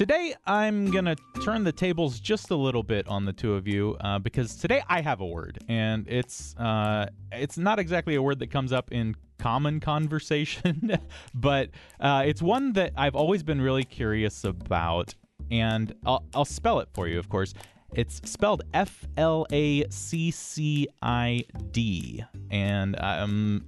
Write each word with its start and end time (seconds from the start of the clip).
Today, 0.00 0.34
I'm 0.46 0.90
going 0.90 1.04
to 1.04 1.16
turn 1.44 1.62
the 1.62 1.72
tables 1.72 2.20
just 2.20 2.50
a 2.50 2.54
little 2.56 2.82
bit 2.82 3.06
on 3.06 3.26
the 3.26 3.34
two 3.34 3.52
of 3.52 3.68
you 3.68 3.98
uh, 4.00 4.18
because 4.18 4.56
today 4.56 4.82
I 4.88 5.02
have 5.02 5.20
a 5.20 5.26
word, 5.26 5.58
and 5.68 6.08
it's 6.08 6.56
uh, 6.56 7.10
it's 7.32 7.58
not 7.58 7.78
exactly 7.78 8.14
a 8.14 8.22
word 8.22 8.38
that 8.38 8.50
comes 8.50 8.72
up 8.72 8.92
in 8.92 9.14
common 9.38 9.78
conversation, 9.78 10.96
but 11.34 11.68
uh, 12.00 12.22
it's 12.24 12.40
one 12.40 12.72
that 12.72 12.94
I've 12.96 13.14
always 13.14 13.42
been 13.42 13.60
really 13.60 13.84
curious 13.84 14.42
about, 14.44 15.14
and 15.50 15.94
I'll, 16.06 16.24
I'll 16.34 16.46
spell 16.46 16.80
it 16.80 16.88
for 16.94 17.06
you, 17.06 17.18
of 17.18 17.28
course. 17.28 17.52
It's 17.92 18.22
spelled 18.24 18.62
F 18.72 19.06
L 19.18 19.46
A 19.52 19.86
C 19.90 20.30
C 20.30 20.88
I 21.02 21.44
D, 21.72 22.24
and 22.50 22.98
um, 23.02 23.66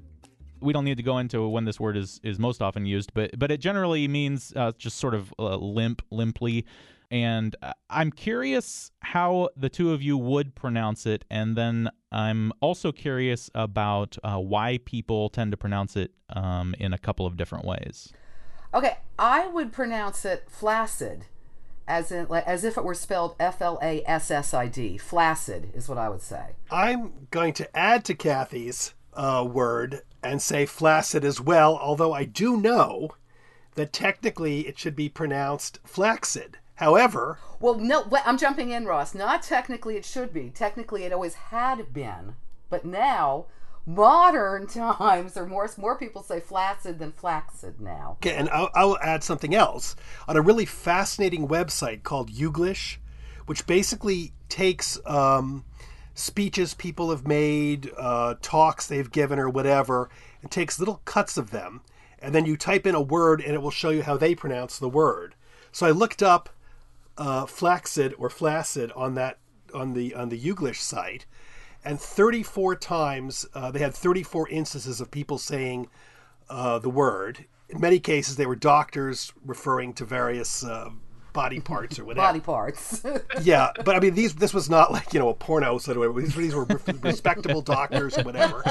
we 0.62 0.72
don't 0.72 0.84
need 0.84 0.96
to 0.96 1.02
go 1.02 1.18
into 1.18 1.46
when 1.48 1.64
this 1.64 1.78
word 1.80 1.96
is 1.96 2.20
is 2.22 2.38
most 2.38 2.62
often 2.62 2.86
used, 2.86 3.12
but 3.14 3.38
but 3.38 3.50
it 3.50 3.58
generally 3.58 4.08
means 4.08 4.52
uh, 4.56 4.72
just 4.78 4.98
sort 4.98 5.14
of 5.14 5.34
uh, 5.38 5.56
limp, 5.56 6.02
limply. 6.10 6.64
And 7.10 7.54
uh, 7.62 7.74
I'm 7.90 8.10
curious 8.10 8.90
how 9.00 9.50
the 9.54 9.68
two 9.68 9.92
of 9.92 10.00
you 10.00 10.16
would 10.16 10.54
pronounce 10.54 11.04
it, 11.04 11.26
and 11.30 11.56
then 11.56 11.90
I'm 12.10 12.52
also 12.60 12.90
curious 12.90 13.50
about 13.54 14.16
uh, 14.24 14.38
why 14.38 14.78
people 14.86 15.28
tend 15.28 15.50
to 15.50 15.58
pronounce 15.58 15.94
it 15.94 16.12
um, 16.30 16.74
in 16.78 16.94
a 16.94 16.98
couple 16.98 17.26
of 17.26 17.36
different 17.36 17.66
ways. 17.66 18.14
Okay, 18.72 18.96
I 19.18 19.46
would 19.46 19.72
pronounce 19.72 20.24
it 20.24 20.46
flaccid, 20.48 21.26
as 21.86 22.10
in 22.10 22.26
as 22.30 22.64
if 22.64 22.78
it 22.78 22.84
were 22.84 22.94
spelled 22.94 23.36
F 23.38 23.60
L 23.60 23.78
A 23.82 24.02
S 24.06 24.30
S 24.30 24.54
I 24.54 24.68
D. 24.68 24.96
Flaccid 24.96 25.70
is 25.74 25.90
what 25.90 25.98
I 25.98 26.08
would 26.08 26.22
say. 26.22 26.54
I'm 26.70 27.26
going 27.30 27.52
to 27.54 27.76
add 27.76 28.06
to 28.06 28.14
Kathy's 28.14 28.94
uh, 29.14 29.46
word 29.48 30.02
and 30.22 30.40
say 30.40 30.66
flaccid 30.66 31.24
as 31.24 31.40
well, 31.40 31.76
although 31.76 32.12
I 32.12 32.24
do 32.24 32.56
know 32.56 33.10
that 33.74 33.92
technically 33.92 34.66
it 34.66 34.78
should 34.78 34.94
be 34.94 35.08
pronounced 35.08 35.78
flaccid. 35.84 36.58
However, 36.76 37.38
well, 37.60 37.76
no, 37.76 38.04
I'm 38.24 38.38
jumping 38.38 38.70
in, 38.70 38.86
Ross. 38.86 39.14
Not 39.14 39.42
technically 39.42 39.96
it 39.96 40.04
should 40.04 40.32
be. 40.32 40.50
Technically 40.50 41.04
it 41.04 41.12
always 41.12 41.34
had 41.34 41.92
been, 41.92 42.34
but 42.70 42.84
now 42.84 43.46
modern 43.86 44.66
times 44.98 45.36
or 45.36 45.46
more 45.46 45.68
more 45.76 45.96
people 45.96 46.22
say 46.22 46.40
flaccid 46.40 46.98
than 46.98 47.12
flaccid 47.12 47.80
now. 47.80 48.16
Okay, 48.18 48.34
and 48.34 48.48
I'll, 48.50 48.70
I'll 48.74 48.98
add 48.98 49.22
something 49.22 49.54
else 49.54 49.96
on 50.26 50.36
a 50.36 50.42
really 50.42 50.66
fascinating 50.66 51.48
website 51.48 52.02
called 52.02 52.30
Youglish, 52.30 52.96
which 53.46 53.66
basically 53.66 54.32
takes 54.48 54.98
um, 55.06 55.64
speeches 56.14 56.74
people 56.74 57.10
have 57.10 57.26
made, 57.26 57.90
uh, 57.96 58.34
talks 58.42 58.86
they've 58.86 59.10
given, 59.10 59.38
or 59.38 59.48
whatever, 59.48 60.10
and 60.42 60.50
takes 60.50 60.78
little 60.78 61.00
cuts 61.04 61.36
of 61.36 61.50
them, 61.50 61.80
and 62.18 62.34
then 62.34 62.46
you 62.46 62.56
type 62.56 62.86
in 62.86 62.94
a 62.94 63.00
word, 63.00 63.40
and 63.40 63.54
it 63.54 63.62
will 63.62 63.70
show 63.70 63.90
you 63.90 64.02
how 64.02 64.16
they 64.16 64.34
pronounce 64.34 64.78
the 64.78 64.88
word. 64.88 65.34
So 65.70 65.86
I 65.86 65.90
looked 65.90 66.22
up 66.22 66.50
uh, 67.16 67.46
flaccid 67.46 68.14
or 68.18 68.30
flaccid 68.30 68.92
on 68.92 69.14
that 69.14 69.38
on 69.74 69.94
the 69.94 70.14
on 70.14 70.28
the 70.28 70.38
Youglish 70.38 70.80
site, 70.80 71.24
and 71.84 71.98
34 71.98 72.76
times 72.76 73.46
uh, 73.54 73.70
they 73.70 73.78
had 73.78 73.94
34 73.94 74.48
instances 74.50 75.00
of 75.00 75.10
people 75.10 75.38
saying 75.38 75.88
uh, 76.50 76.78
the 76.78 76.90
word. 76.90 77.46
In 77.68 77.80
many 77.80 77.98
cases, 77.98 78.36
they 78.36 78.44
were 78.44 78.56
doctors 78.56 79.32
referring 79.44 79.94
to 79.94 80.04
various 80.04 80.62
uh, 80.62 80.90
body 81.32 81.60
parts 81.60 81.98
or 81.98 82.04
whatever. 82.06 82.26
Body 82.26 82.40
parts. 82.40 83.04
yeah, 83.42 83.70
but 83.84 83.96
I 83.96 84.00
mean, 84.00 84.14
these 84.14 84.34
this 84.34 84.54
was 84.54 84.68
not 84.68 84.92
like 84.92 85.12
you 85.12 85.18
know 85.18 85.28
a 85.28 85.34
porno 85.34 85.78
sort 85.78 85.96
of. 85.96 86.16
These, 86.16 86.34
these 86.34 86.54
were 86.54 86.64
respectable 86.64 87.62
doctors 87.62 88.16
or 88.18 88.22
whatever. 88.22 88.64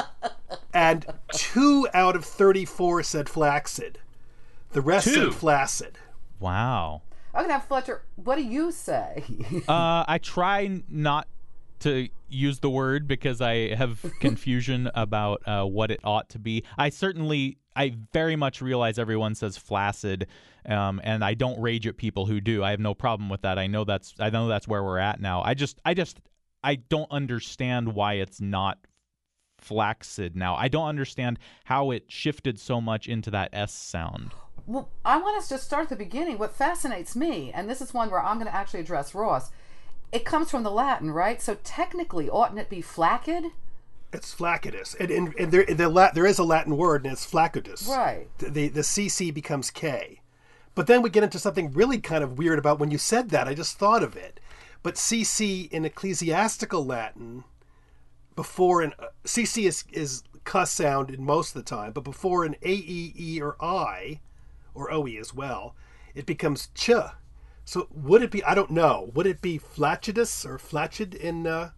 And 0.74 1.06
two 1.32 1.88
out 1.94 2.16
of 2.16 2.24
thirty-four 2.24 3.02
said 3.02 3.28
flaccid. 3.28 3.98
The 4.72 4.80
rest 4.80 5.06
Two. 5.06 5.14
said 5.14 5.34
flaccid. 5.34 5.98
Wow. 6.40 7.02
Okay, 7.34 7.46
now 7.46 7.60
Fletcher, 7.60 8.02
what 8.16 8.36
do 8.36 8.42
you 8.42 8.70
say? 8.72 9.24
Uh, 9.68 10.04
I 10.06 10.18
try 10.22 10.82
not 10.88 11.28
to 11.82 12.08
use 12.28 12.60
the 12.60 12.70
word 12.70 13.06
because 13.06 13.40
I 13.40 13.74
have 13.74 14.04
confusion 14.20 14.90
about 14.94 15.42
uh, 15.46 15.64
what 15.64 15.90
it 15.90 16.00
ought 16.04 16.28
to 16.30 16.38
be. 16.38 16.64
I 16.78 16.88
certainly, 16.88 17.58
I 17.76 17.94
very 18.12 18.36
much 18.36 18.62
realize 18.62 18.98
everyone 18.98 19.34
says 19.34 19.56
flaccid, 19.56 20.26
um, 20.66 21.00
and 21.04 21.24
I 21.24 21.34
don't 21.34 21.60
rage 21.60 21.86
at 21.86 21.96
people 21.96 22.26
who 22.26 22.40
do. 22.40 22.64
I 22.64 22.70
have 22.70 22.80
no 22.80 22.94
problem 22.94 23.28
with 23.28 23.42
that. 23.42 23.58
I 23.58 23.66
know 23.66 23.84
that's, 23.84 24.14
I 24.18 24.30
know 24.30 24.48
that's 24.48 24.68
where 24.68 24.82
we're 24.82 24.98
at 24.98 25.20
now. 25.20 25.42
I 25.42 25.54
just, 25.54 25.80
I 25.84 25.94
just, 25.94 26.20
I 26.64 26.76
don't 26.76 27.10
understand 27.10 27.94
why 27.94 28.14
it's 28.14 28.40
not 28.40 28.78
flaccid 29.58 30.36
now. 30.36 30.54
I 30.56 30.68
don't 30.68 30.88
understand 30.88 31.38
how 31.64 31.90
it 31.90 32.04
shifted 32.08 32.58
so 32.58 32.80
much 32.80 33.06
into 33.06 33.30
that 33.30 33.50
S 33.52 33.72
sound. 33.72 34.32
Well, 34.66 34.90
I 35.04 35.18
want 35.18 35.38
us 35.38 35.48
to 35.48 35.58
start 35.58 35.84
at 35.84 35.88
the 35.88 35.96
beginning. 35.96 36.38
What 36.38 36.54
fascinates 36.54 37.16
me, 37.16 37.50
and 37.52 37.68
this 37.68 37.80
is 37.80 37.92
one 37.92 38.10
where 38.10 38.22
I'm 38.22 38.36
going 38.36 38.46
to 38.46 38.54
actually 38.54 38.80
address 38.80 39.14
Ross, 39.14 39.50
it 40.12 40.24
comes 40.24 40.50
from 40.50 40.62
the 40.62 40.70
Latin, 40.70 41.10
right? 41.10 41.40
So 41.40 41.56
technically, 41.64 42.28
oughtn't 42.28 42.60
it 42.60 42.68
be 42.68 42.82
flaccid? 42.82 43.46
It's 44.12 44.34
flaccidus, 44.34 44.94
and, 45.00 45.10
and, 45.10 45.34
and 45.38 45.50
there 45.50 45.64
the 45.64 45.88
La- 45.88 46.12
there 46.12 46.26
is 46.26 46.38
a 46.38 46.44
Latin 46.44 46.76
word, 46.76 47.04
and 47.04 47.12
it's 47.12 47.26
flaccidus. 47.26 47.88
Right. 47.88 48.28
The, 48.38 48.50
the 48.50 48.68
the 48.68 48.80
CC 48.82 49.32
becomes 49.32 49.70
K, 49.70 50.20
but 50.74 50.86
then 50.86 51.00
we 51.00 51.08
get 51.08 51.22
into 51.24 51.38
something 51.38 51.72
really 51.72 51.98
kind 51.98 52.22
of 52.22 52.36
weird 52.36 52.58
about 52.58 52.78
when 52.78 52.90
you 52.90 52.98
said 52.98 53.30
that. 53.30 53.48
I 53.48 53.54
just 53.54 53.78
thought 53.78 54.02
of 54.02 54.14
it, 54.14 54.38
but 54.82 54.96
CC 54.96 55.70
in 55.72 55.86
ecclesiastical 55.86 56.84
Latin, 56.84 57.44
before 58.36 58.82
an 58.82 58.92
uh, 58.98 59.06
CC 59.24 59.66
is 59.66 59.84
is 59.90 60.22
cuss 60.44 60.72
sound 60.72 61.10
in 61.10 61.24
most 61.24 61.56
of 61.56 61.64
the 61.64 61.70
time, 61.70 61.92
but 61.92 62.04
before 62.04 62.44
an 62.44 62.56
A 62.62 62.72
E 62.72 63.14
E 63.18 63.40
or 63.40 63.56
I, 63.64 64.20
or 64.74 64.92
OE 64.92 65.06
as 65.18 65.32
well, 65.32 65.74
it 66.14 66.26
becomes 66.26 66.68
ch. 66.74 66.90
So 67.64 67.88
would 67.92 68.22
it 68.22 68.30
be? 68.30 68.42
I 68.44 68.54
don't 68.54 68.70
know. 68.70 69.10
Would 69.14 69.26
it 69.26 69.40
be 69.40 69.58
flacidus 69.58 70.44
or 70.44 70.58
flacid 70.58 71.14
in 71.14 71.46
uh, 71.46 71.70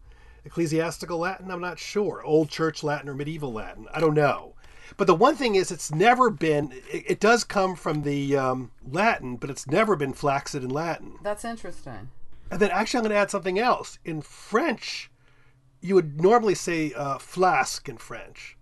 ecclesiastical 0.44 1.18
Latin? 1.18 1.50
I'm 1.50 1.60
not 1.60 1.78
sure. 1.78 2.22
Old 2.24 2.48
Church 2.48 2.82
Latin 2.82 3.08
or 3.08 3.14
medieval 3.14 3.52
Latin? 3.52 3.86
I 3.92 4.00
don't 4.00 4.14
know. 4.14 4.54
But 4.96 5.06
the 5.06 5.14
one 5.14 5.34
thing 5.34 5.54
is, 5.54 5.70
it's 5.70 5.92
never 5.92 6.30
been. 6.30 6.72
It, 6.90 7.04
it 7.06 7.20
does 7.20 7.44
come 7.44 7.74
from 7.74 8.02
the 8.02 8.36
um, 8.36 8.70
Latin, 8.88 9.36
but 9.36 9.50
it's 9.50 9.66
never 9.66 9.96
been 9.96 10.12
flaccid 10.12 10.62
in 10.62 10.70
Latin. 10.70 11.18
That's 11.22 11.44
interesting. 11.44 12.10
And 12.50 12.60
then 12.60 12.70
actually, 12.70 12.98
I'm 12.98 13.04
going 13.04 13.14
to 13.14 13.20
add 13.20 13.30
something 13.30 13.58
else. 13.58 13.98
In 14.04 14.22
French, 14.22 15.10
you 15.80 15.94
would 15.94 16.20
normally 16.20 16.54
say 16.54 16.92
uh, 16.92 17.18
flask 17.18 17.88
in 17.88 17.96
French, 17.96 18.56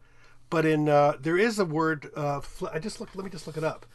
but 0.50 0.64
in 0.64 0.88
uh, 0.88 1.14
there 1.20 1.38
is 1.38 1.58
a 1.58 1.64
word. 1.64 2.10
Uh, 2.16 2.40
fl- 2.40 2.68
I 2.72 2.78
just 2.78 3.00
look. 3.00 3.10
Let 3.14 3.24
me 3.24 3.30
just 3.30 3.46
look 3.46 3.56
it 3.56 3.64
up. 3.64 3.86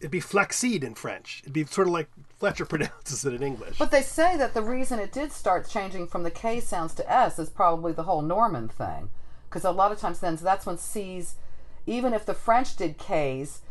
It'd 0.00 0.10
be 0.10 0.20
flaxseed 0.20 0.84
in 0.84 0.94
French. 0.94 1.40
It'd 1.42 1.52
be 1.52 1.64
sort 1.64 1.86
of 1.86 1.92
like 1.92 2.08
Fletcher 2.38 2.64
pronounces 2.66 3.24
it 3.24 3.34
in 3.34 3.42
English. 3.42 3.78
But 3.78 3.90
they 3.90 4.02
say 4.02 4.36
that 4.36 4.54
the 4.54 4.62
reason 4.62 4.98
it 4.98 5.12
did 5.12 5.32
start 5.32 5.68
changing 5.68 6.06
from 6.06 6.22
the 6.22 6.30
K 6.30 6.60
sounds 6.60 6.94
to 6.94 7.12
S 7.12 7.38
is 7.38 7.50
probably 7.50 7.92
the 7.92 8.04
whole 8.04 8.22
Norman 8.22 8.68
thing. 8.68 9.10
Because 9.48 9.64
a 9.64 9.70
lot 9.70 9.92
of 9.92 9.98
times 9.98 10.20
then 10.20 10.36
that's 10.36 10.66
when 10.66 10.78
C's, 10.78 11.36
even 11.86 12.12
if 12.12 12.26
the 12.26 12.34
French 12.34 12.76
did 12.76 12.98
K's, 12.98 13.62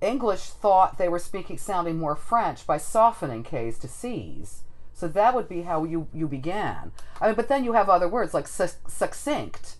English 0.00 0.42
thought 0.42 0.98
they 0.98 1.08
were 1.08 1.18
speaking 1.18 1.56
sounding 1.56 1.98
more 1.98 2.16
French 2.16 2.66
by 2.66 2.76
softening 2.76 3.42
K's 3.42 3.78
to 3.78 3.88
C's. 3.88 4.62
So 4.94 5.08
that 5.08 5.34
would 5.34 5.48
be 5.48 5.62
how 5.62 5.84
you, 5.84 6.08
you 6.12 6.28
began. 6.28 6.92
I 7.20 7.26
mean, 7.26 7.34
but 7.34 7.48
then 7.48 7.64
you 7.64 7.72
have 7.72 7.88
other 7.88 8.08
words 8.08 8.34
like 8.34 8.46
su- 8.46 8.68
succinct 8.86 9.76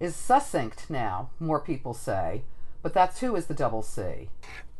is 0.00 0.14
succinct 0.14 0.90
now, 0.90 1.30
more 1.38 1.60
people 1.60 1.94
say. 1.94 2.42
But 2.82 2.94
that 2.94 3.16
too 3.16 3.36
is 3.36 3.46
the 3.46 3.54
double 3.54 3.82
C. 3.82 4.28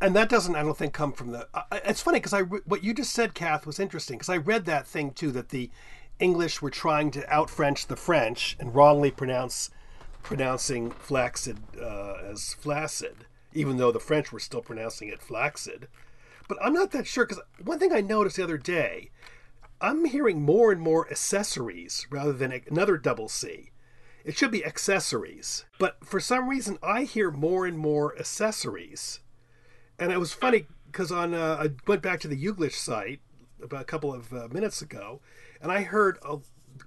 and 0.00 0.14
that 0.14 0.28
doesn't 0.28 0.56
i 0.56 0.62
don't 0.62 0.76
think 0.76 0.92
come 0.92 1.12
from 1.12 1.30
the 1.30 1.48
uh, 1.54 1.62
it's 1.84 2.02
funny 2.02 2.18
because 2.18 2.32
i 2.34 2.42
what 2.42 2.84
you 2.84 2.92
just 2.92 3.12
said 3.12 3.34
kath 3.34 3.66
was 3.66 3.80
interesting 3.80 4.16
because 4.16 4.28
i 4.28 4.36
read 4.36 4.64
that 4.64 4.86
thing 4.86 5.10
too 5.10 5.30
that 5.30 5.50
the 5.50 5.70
english 6.18 6.60
were 6.60 6.70
trying 6.70 7.10
to 7.10 7.32
out 7.32 7.48
french 7.50 7.86
the 7.86 7.96
french 7.96 8.56
and 8.60 8.74
wrongly 8.74 9.10
pronounce 9.10 9.70
pronouncing 10.22 10.90
flaccid 10.90 11.58
uh, 11.80 12.14
as 12.30 12.54
flaccid 12.54 13.26
even 13.56 13.78
though 13.78 13.90
the 13.90 14.00
french 14.00 14.32
were 14.32 14.38
still 14.38 14.60
pronouncing 14.60 15.08
it 15.08 15.22
flaccid. 15.22 15.88
But 16.48 16.58
i'm 16.60 16.74
not 16.74 16.92
that 16.92 17.06
sure 17.06 17.26
because 17.26 17.42
one 17.62 17.78
thing 17.78 17.92
i 17.92 18.00
noticed 18.00 18.36
the 18.36 18.44
other 18.44 18.58
day 18.58 19.10
i'm 19.80 20.04
hearing 20.04 20.42
more 20.42 20.70
and 20.70 20.80
more 20.80 21.10
accessories 21.10 22.06
rather 22.10 22.32
than 22.32 22.60
another 22.68 22.96
double 22.98 23.28
c. 23.28 23.70
It 24.24 24.36
should 24.36 24.50
be 24.50 24.64
accessories. 24.64 25.64
But 25.78 26.04
for 26.04 26.20
some 26.20 26.48
reason 26.48 26.78
i 26.82 27.02
hear 27.04 27.30
more 27.30 27.66
and 27.66 27.78
more 27.78 28.16
accessories 28.18 29.20
and 29.98 30.12
it 30.12 30.18
was 30.18 30.32
funny 30.32 30.66
because 30.86 31.10
on 31.12 31.34
uh, 31.34 31.58
I 31.60 31.70
went 31.86 32.02
back 32.02 32.20
to 32.20 32.28
the 32.28 32.36
Youglish 32.36 32.74
site 32.74 33.20
about 33.62 33.82
a 33.82 33.84
couple 33.84 34.12
of 34.12 34.32
uh, 34.32 34.48
minutes 34.50 34.82
ago, 34.82 35.20
and 35.60 35.72
I 35.72 35.82
heard 35.82 36.18
a, 36.22 36.38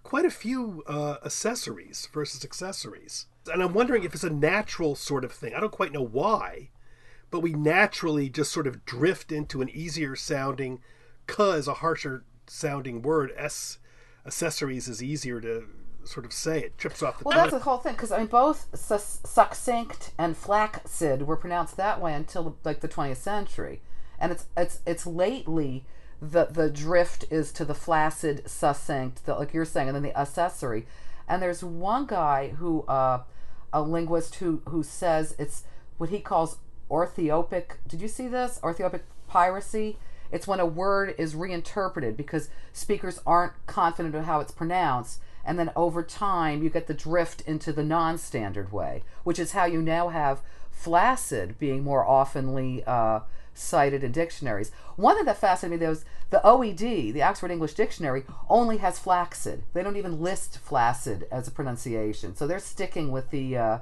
quite 0.03 0.25
a 0.25 0.31
few 0.31 0.83
uh, 0.87 1.17
accessories 1.25 2.07
versus 2.13 2.43
accessories, 2.43 3.27
and 3.51 3.61
I'm 3.63 3.73
wondering 3.73 4.03
if 4.03 4.13
it's 4.13 4.23
a 4.23 4.29
natural 4.29 4.95
sort 4.95 5.23
of 5.25 5.31
thing. 5.31 5.53
I 5.53 5.59
don't 5.59 5.71
quite 5.71 5.91
know 5.91 6.05
why, 6.05 6.69
but 7.31 7.41
we 7.41 7.53
naturally 7.53 8.29
just 8.29 8.51
sort 8.51 8.67
of 8.67 8.85
drift 8.85 9.31
into 9.31 9.61
an 9.61 9.69
easier 9.69 10.15
sounding. 10.15 10.81
cause 11.27 11.67
a 11.67 11.75
harsher 11.75 12.23
sounding 12.47 13.01
word. 13.01 13.31
S 13.37 13.77
accessories 14.25 14.87
is 14.87 15.01
easier 15.01 15.39
to 15.41 15.67
sort 16.09 16.25
of 16.25 16.33
say. 16.33 16.59
It 16.59 16.77
trips 16.77 17.01
off 17.03 17.19
the 17.19 17.23
Well, 17.25 17.33
tongue. 17.33 17.43
that's 17.49 17.53
the 17.53 17.69
whole 17.69 17.77
thing 17.77 17.93
because 17.93 18.11
I 18.11 18.17
mean, 18.19 18.27
both 18.27 18.67
sus- 18.73 19.19
succinct 19.25 20.11
and 20.17 20.35
flaccid 20.35 21.23
were 21.27 21.37
pronounced 21.37 21.77
that 21.77 22.01
way 22.01 22.13
until 22.13 22.57
like 22.63 22.79
the 22.81 22.87
20th 22.87 23.17
century, 23.17 23.81
and 24.19 24.31
it's 24.31 24.45
it's 24.57 24.79
it's 24.85 25.05
lately 25.05 25.85
the 26.21 26.45
the 26.45 26.69
drift 26.69 27.25
is 27.29 27.51
to 27.53 27.63
the 27.65 27.75
flaccid, 27.75 28.49
succinct, 28.49 29.25
the, 29.25 29.35
like 29.35 29.53
you're 29.53 29.65
saying, 29.65 29.87
and 29.87 29.95
then 29.95 30.03
the 30.03 30.17
accessory. 30.17 30.85
And 31.27 31.41
there's 31.41 31.63
one 31.63 32.07
guy 32.07 32.49
who, 32.57 32.81
uh, 32.87 33.21
a 33.71 33.81
linguist 33.81 34.35
who 34.35 34.61
who 34.67 34.81
says 34.83 35.35
it's 35.37 35.63
what 35.97 36.09
he 36.09 36.19
calls 36.19 36.57
orthoepic. 36.89 37.73
Did 37.87 38.01
you 38.01 38.07
see 38.07 38.27
this? 38.27 38.59
Orthoepic 38.63 39.01
piracy. 39.27 39.97
It's 40.31 40.47
when 40.47 40.59
a 40.59 40.65
word 40.65 41.15
is 41.17 41.35
reinterpreted 41.35 42.15
because 42.17 42.49
speakers 42.73 43.19
aren't 43.25 43.53
confident 43.65 44.13
of 44.15 44.25
how 44.25 44.39
it's 44.41 44.51
pronounced, 44.51 45.19
and 45.45 45.57
then 45.57 45.71
over 45.75 46.03
time 46.03 46.63
you 46.63 46.69
get 46.69 46.87
the 46.87 46.93
drift 46.93 47.41
into 47.41 47.73
the 47.73 47.83
non-standard 47.83 48.71
way, 48.71 49.03
which 49.23 49.39
is 49.39 49.53
how 49.53 49.65
you 49.65 49.81
now 49.81 50.09
have 50.09 50.41
flaccid 50.71 51.59
being 51.59 51.83
more 51.83 52.05
oftenly 52.05 52.87
uh, 52.87 53.21
cited 53.53 54.03
in 54.03 54.11
dictionaries. 54.11 54.71
One 54.95 55.15
thing 55.15 55.25
that 55.25 55.37
fascinated 55.37 55.79
me 55.79 55.85
though 55.85 55.91
is 55.91 56.05
the 56.29 56.41
OED, 56.43 57.13
the 57.13 57.23
Oxford 57.23 57.51
English 57.51 57.73
Dictionary, 57.73 58.23
only 58.49 58.77
has 58.77 58.99
flaccid. 58.99 59.63
They 59.73 59.83
don't 59.83 59.97
even 59.97 60.21
list 60.21 60.59
flaccid 60.59 61.27
as 61.31 61.47
a 61.47 61.51
pronunciation, 61.51 62.35
so 62.35 62.47
they're 62.47 62.59
sticking 62.59 63.11
with 63.11 63.29
the 63.31 63.57
uh, 63.57 63.77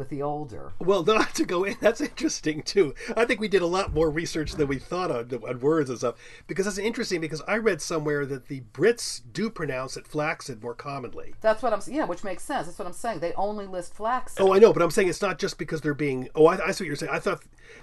with 0.00 0.08
the 0.08 0.22
older. 0.22 0.72
Well, 0.78 1.04
not 1.04 1.34
to 1.34 1.44
go 1.44 1.62
in, 1.62 1.76
that's 1.78 2.00
interesting 2.00 2.62
too. 2.62 2.94
I 3.14 3.26
think 3.26 3.38
we 3.38 3.48
did 3.48 3.60
a 3.60 3.66
lot 3.66 3.92
more 3.92 4.10
research 4.10 4.52
than 4.52 4.66
we 4.66 4.78
thought 4.78 5.10
on, 5.10 5.30
on 5.46 5.60
words 5.60 5.90
and 5.90 5.98
stuff 5.98 6.14
because 6.46 6.64
that's 6.64 6.78
interesting. 6.78 7.20
Because 7.20 7.42
I 7.46 7.58
read 7.58 7.82
somewhere 7.82 8.24
that 8.24 8.48
the 8.48 8.62
Brits 8.72 9.20
do 9.30 9.50
pronounce 9.50 9.98
it 9.98 10.06
flaccid 10.06 10.62
more 10.62 10.74
commonly. 10.74 11.34
That's 11.42 11.62
what 11.62 11.74
I'm 11.74 11.80
yeah, 11.86 12.06
which 12.06 12.24
makes 12.24 12.42
sense. 12.42 12.66
That's 12.66 12.78
what 12.78 12.88
I'm 12.88 12.94
saying. 12.94 13.20
They 13.20 13.34
only 13.34 13.66
list 13.66 13.92
flaccid. 13.94 14.40
Oh, 14.40 14.54
I 14.54 14.58
know, 14.58 14.72
but 14.72 14.82
I'm 14.82 14.90
saying 14.90 15.08
it's 15.08 15.20
not 15.20 15.38
just 15.38 15.58
because 15.58 15.82
they're 15.82 15.92
being. 15.92 16.30
Oh, 16.34 16.46
I, 16.46 16.68
I 16.68 16.70
see 16.70 16.84
what 16.84 16.86
you're 16.88 16.96
saying. 16.96 17.12
I 17.12 17.18
thought 17.18 17.42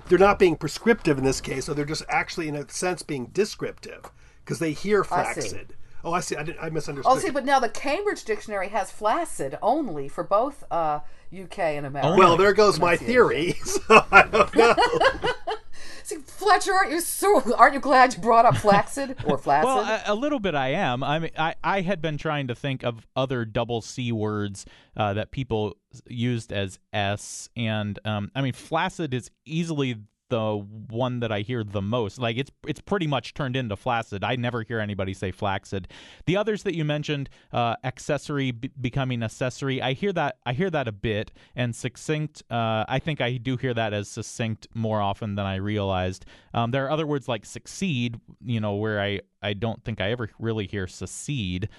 they're 0.09 0.17
not 0.17 0.39
being 0.39 0.55
prescriptive 0.55 1.19
in 1.19 1.23
this 1.23 1.39
case, 1.39 1.65
so 1.65 1.75
they're 1.75 1.85
just 1.85 2.03
actually, 2.09 2.47
in 2.47 2.55
a 2.55 2.67
sense, 2.67 3.03
being 3.03 3.27
descriptive 3.27 4.11
because 4.43 4.57
they 4.57 4.71
hear 4.71 5.03
flaccid. 5.03 5.75
Oh, 6.07 6.13
I 6.13 6.21
see. 6.21 6.37
I, 6.37 6.43
did, 6.43 6.57
I 6.61 6.69
misunderstood. 6.69 7.11
Oh, 7.13 7.19
see, 7.19 7.31
but 7.31 7.43
now 7.43 7.59
the 7.59 7.67
Cambridge 7.67 8.23
Dictionary 8.23 8.69
has 8.69 8.89
flaccid 8.89 9.57
only 9.61 10.07
for 10.07 10.23
both 10.23 10.63
uh, 10.71 11.01
UK 11.37 11.59
and 11.59 11.85
America. 11.85 12.15
well, 12.17 12.37
there 12.37 12.53
goes 12.53 12.79
my 12.79 12.95
theory. 12.95 13.55
So 13.65 14.05
I 14.11 14.23
don't 14.23 14.55
know. 14.55 14.75
See, 16.03 16.15
Fletcher, 16.15 16.73
aren't 16.73 16.91
you 16.91 17.01
so? 17.01 17.53
Aren't 17.55 17.73
you 17.73 17.81
glad 17.81 18.15
you 18.15 18.21
brought 18.21 18.45
up 18.45 18.55
flaccid 18.55 19.17
or 19.25 19.37
flaccid? 19.37 19.65
Well, 19.65 19.79
a, 19.83 20.13
a 20.13 20.15
little 20.15 20.39
bit 20.39 20.55
I 20.55 20.69
am. 20.69 21.03
I 21.03 21.19
mean, 21.19 21.31
I, 21.37 21.55
I 21.61 21.81
had 21.81 22.01
been 22.01 22.17
trying 22.17 22.47
to 22.47 22.55
think 22.55 22.83
of 22.83 23.05
other 23.17 23.43
double 23.43 23.81
C 23.81 24.13
words 24.13 24.65
uh, 24.95 25.13
that 25.15 25.31
people 25.31 25.75
used 26.07 26.53
as 26.53 26.79
S, 26.93 27.49
and 27.57 27.99
um, 28.05 28.31
I 28.33 28.41
mean, 28.41 28.53
flaccid 28.53 29.13
is 29.13 29.29
easily 29.45 29.97
the 30.29 30.65
one 30.89 31.19
that 31.19 31.31
I 31.31 31.41
hear 31.41 31.63
the 31.63 31.81
most. 31.81 32.19
Like 32.19 32.37
it's 32.37 32.51
it's 32.67 32.81
pretty 32.81 33.07
much 33.07 33.33
turned 33.33 33.55
into 33.55 33.75
flaccid. 33.75 34.23
I 34.23 34.35
never 34.35 34.63
hear 34.63 34.79
anybody 34.79 35.13
say 35.13 35.31
flaccid. 35.31 35.87
The 36.25 36.37
others 36.37 36.63
that 36.63 36.75
you 36.75 36.85
mentioned, 36.85 37.29
uh, 37.51 37.75
accessory 37.83 38.51
b- 38.51 38.71
becoming 38.79 39.23
accessory, 39.23 39.81
I 39.81 39.93
hear 39.93 40.13
that 40.13 40.37
I 40.45 40.53
hear 40.53 40.69
that 40.69 40.87
a 40.87 40.91
bit. 40.91 41.31
And 41.55 41.75
succinct, 41.75 42.43
uh, 42.49 42.85
I 42.87 42.99
think 42.99 43.21
I 43.21 43.37
do 43.37 43.57
hear 43.57 43.73
that 43.73 43.93
as 43.93 44.09
succinct 44.09 44.67
more 44.73 45.01
often 45.01 45.35
than 45.35 45.45
I 45.45 45.55
realized. 45.55 46.25
Um, 46.53 46.71
there 46.71 46.85
are 46.85 46.91
other 46.91 47.07
words 47.07 47.27
like 47.27 47.45
succeed, 47.45 48.19
you 48.43 48.59
know, 48.59 48.75
where 48.75 49.01
I 49.01 49.21
I 49.41 49.53
don't 49.53 49.83
think 49.83 50.01
I 50.01 50.11
ever 50.11 50.29
really 50.39 50.67
hear 50.67 50.87
secede. 50.87 51.69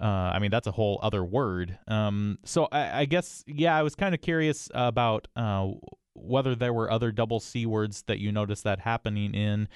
Uh, 0.00 0.32
I 0.34 0.40
mean, 0.40 0.50
that's 0.50 0.66
a 0.66 0.72
whole 0.72 0.98
other 1.02 1.24
word. 1.24 1.78
Um, 1.86 2.38
so 2.44 2.66
I, 2.72 3.00
I 3.00 3.04
guess, 3.04 3.44
yeah, 3.46 3.76
I 3.76 3.82
was 3.82 3.94
kind 3.94 4.14
of 4.14 4.20
curious 4.20 4.68
about 4.74 5.28
uh, 5.36 5.68
whether 6.14 6.54
there 6.54 6.72
were 6.72 6.90
other 6.90 7.10
double 7.12 7.40
C 7.40 7.66
words 7.66 8.02
that 8.02 8.18
you 8.18 8.32
noticed 8.32 8.64
that 8.64 8.80
happening 8.80 9.34
in. 9.34 9.68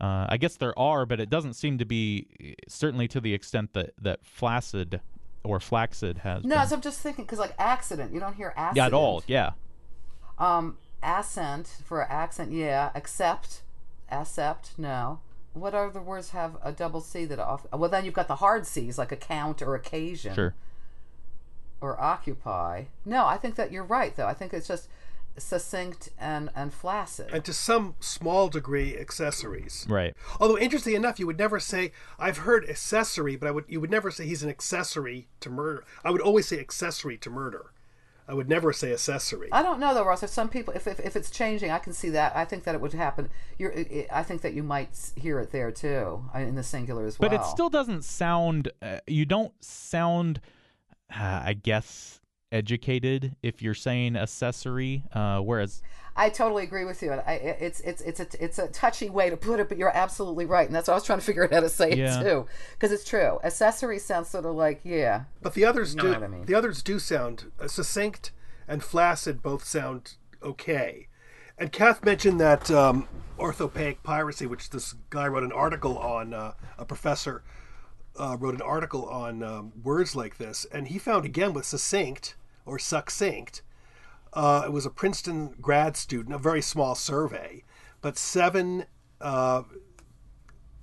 Uh, 0.00 0.26
I 0.28 0.36
guess 0.38 0.56
there 0.56 0.76
are, 0.78 1.06
but 1.06 1.20
it 1.20 1.30
doesn't 1.30 1.54
seem 1.54 1.78
to 1.78 1.84
be 1.84 2.56
certainly 2.68 3.06
to 3.08 3.20
the 3.20 3.32
extent 3.32 3.72
that 3.74 3.92
that 4.02 4.24
flaccid 4.24 5.00
or 5.44 5.60
flaccid 5.60 6.18
has. 6.18 6.42
no, 6.44 6.56
been. 6.56 6.66
so 6.66 6.74
I'm 6.76 6.80
just 6.80 7.00
thinking 7.00 7.24
because 7.24 7.38
like 7.38 7.54
accident, 7.58 8.12
you 8.12 8.20
don't 8.20 8.34
hear 8.34 8.52
accident. 8.56 8.76
yeah, 8.76 8.86
at 8.86 8.94
all. 8.94 9.22
Yeah. 9.26 9.50
Um, 10.38 10.78
accent 11.02 11.76
for 11.84 12.02
accent, 12.10 12.50
yeah. 12.50 12.90
Accept, 12.94 13.62
accept, 14.10 14.72
no. 14.76 15.20
What 15.52 15.74
other 15.74 16.02
words 16.02 16.30
have 16.30 16.56
a 16.64 16.72
double 16.72 17.00
C 17.00 17.24
that 17.26 17.38
off? 17.38 17.64
Well, 17.72 17.88
then 17.88 18.04
you've 18.04 18.14
got 18.14 18.26
the 18.26 18.36
hard 18.36 18.66
C's 18.66 18.98
like 18.98 19.12
account 19.12 19.62
or 19.62 19.76
occasion. 19.76 20.34
Sure. 20.34 20.54
or 21.80 22.00
occupy. 22.00 22.84
No, 23.04 23.26
I 23.26 23.36
think 23.36 23.54
that 23.54 23.70
you're 23.70 23.84
right 23.84 24.16
though. 24.16 24.26
I 24.26 24.34
think 24.34 24.52
it's 24.52 24.66
just 24.66 24.88
succinct 25.36 26.10
and 26.18 26.50
and 26.54 26.72
flaccid. 26.72 27.28
and 27.32 27.44
to 27.44 27.52
some 27.52 27.94
small 28.00 28.48
degree, 28.48 28.96
accessories. 28.96 29.86
Right. 29.88 30.14
Although 30.40 30.58
interesting 30.58 30.94
enough, 30.94 31.18
you 31.18 31.26
would 31.26 31.38
never 31.38 31.58
say 31.60 31.92
I've 32.18 32.38
heard 32.38 32.68
accessory, 32.68 33.36
but 33.36 33.46
I 33.48 33.50
would 33.50 33.64
you 33.68 33.80
would 33.80 33.90
never 33.90 34.10
say 34.10 34.26
he's 34.26 34.42
an 34.42 34.50
accessory 34.50 35.28
to 35.40 35.50
murder. 35.50 35.84
I 36.04 36.10
would 36.10 36.20
always 36.20 36.46
say 36.48 36.58
accessory 36.60 37.16
to 37.18 37.30
murder. 37.30 37.72
I 38.26 38.32
would 38.32 38.48
never 38.48 38.72
say 38.72 38.90
accessory. 38.90 39.50
I 39.52 39.62
don't 39.62 39.78
know 39.78 39.92
though, 39.92 40.04
Ross. 40.06 40.22
If 40.22 40.30
some 40.30 40.48
people, 40.48 40.72
if, 40.72 40.86
if, 40.86 40.98
if 40.98 41.14
it's 41.14 41.30
changing, 41.30 41.70
I 41.70 41.78
can 41.78 41.92
see 41.92 42.08
that. 42.10 42.34
I 42.34 42.46
think 42.46 42.64
that 42.64 42.74
it 42.74 42.80
would 42.80 42.94
happen. 42.94 43.28
You're, 43.58 43.70
it, 43.72 43.92
it- 43.92 44.08
I 44.10 44.22
think 44.22 44.40
that 44.40 44.54
you 44.54 44.62
might 44.62 45.10
hear 45.14 45.40
it 45.40 45.52
there 45.52 45.70
too, 45.70 46.24
in 46.34 46.54
the 46.54 46.62
singular 46.62 47.04
as 47.04 47.18
well. 47.18 47.28
But 47.28 47.38
it 47.38 47.44
still 47.44 47.68
doesn't 47.68 48.02
sound. 48.02 48.70
Uh, 48.80 49.00
you 49.06 49.26
don't 49.26 49.52
sound. 49.62 50.40
Uh, 51.14 51.42
I 51.44 51.52
guess 51.52 52.18
educated 52.54 53.36
if 53.42 53.60
you're 53.60 53.74
saying 53.74 54.16
accessory, 54.16 55.02
uh, 55.12 55.40
whereas 55.40 55.82
I 56.16 56.28
totally 56.30 56.62
agree 56.62 56.84
with 56.84 57.02
you. 57.02 57.10
I, 57.12 57.16
I- 57.26 57.32
it's 57.60 57.80
it's 57.80 58.00
it's 58.02 58.20
a 58.20 58.26
it's 58.42 58.58
a 58.58 58.68
touchy 58.68 59.10
way 59.10 59.28
to 59.30 59.36
put 59.36 59.58
it, 59.60 59.68
but 59.68 59.76
you're 59.76 59.94
absolutely 59.94 60.46
right, 60.46 60.66
and 60.66 60.74
that's 60.74 60.86
why 60.88 60.92
I 60.92 60.96
was 60.96 61.04
trying 61.04 61.18
to 61.18 61.24
figure 61.24 61.44
out 61.44 61.52
how 61.52 61.60
to 61.60 61.68
say 61.68 61.92
Yeah. 61.92 62.20
it 62.20 62.22
too, 62.22 62.46
because 62.72 62.92
it's 62.92 63.04
true. 63.04 63.40
Accessory 63.42 63.98
sounds 63.98 64.28
sort 64.30 64.46
of 64.46 64.54
like 64.54 64.80
yeah, 64.84 65.24
But 65.42 65.54
the 65.54 65.64
others 65.64 65.96
know 65.96 66.02
do. 66.04 66.14
I 66.14 66.26
mean. 66.28 66.44
The 66.46 66.54
others 66.54 66.82
do 66.82 66.98
sound 67.00 67.50
uh, 67.60 67.66
succinct 67.68 68.30
and 68.68 68.82
flaccid. 68.82 69.42
Both 69.42 69.64
sound 69.64 70.14
okay. 70.42 71.08
And 71.58 71.70
Kath 71.72 72.04
mentioned 72.04 72.40
that 72.40 72.70
um, 72.70 73.06
orthoepic 73.38 73.98
piracy, 74.02 74.46
which 74.46 74.70
this 74.70 74.94
guy 75.10 75.26
wrote 75.28 75.42
an 75.44 75.52
article 75.52 75.98
on. 75.98 76.32
Uh, 76.32 76.52
a 76.78 76.84
professor 76.84 77.42
uh, 78.16 78.36
wrote 78.38 78.54
an 78.54 78.62
article 78.62 79.08
on 79.08 79.42
um, 79.42 79.72
words 79.82 80.14
like 80.16 80.38
this, 80.38 80.64
and 80.72 80.86
he 80.88 80.98
found 80.98 81.24
again 81.24 81.52
with 81.52 81.64
succinct 81.66 82.36
or 82.66 82.78
succinct. 82.78 83.62
Uh, 84.32 84.64
it 84.66 84.72
was 84.72 84.84
a 84.84 84.90
Princeton 84.90 85.54
grad 85.60 85.96
student, 85.96 86.34
a 86.34 86.38
very 86.38 86.62
small 86.62 86.94
survey, 86.94 87.62
but 88.00 88.18
seven 88.18 88.86
uh, 89.20 89.62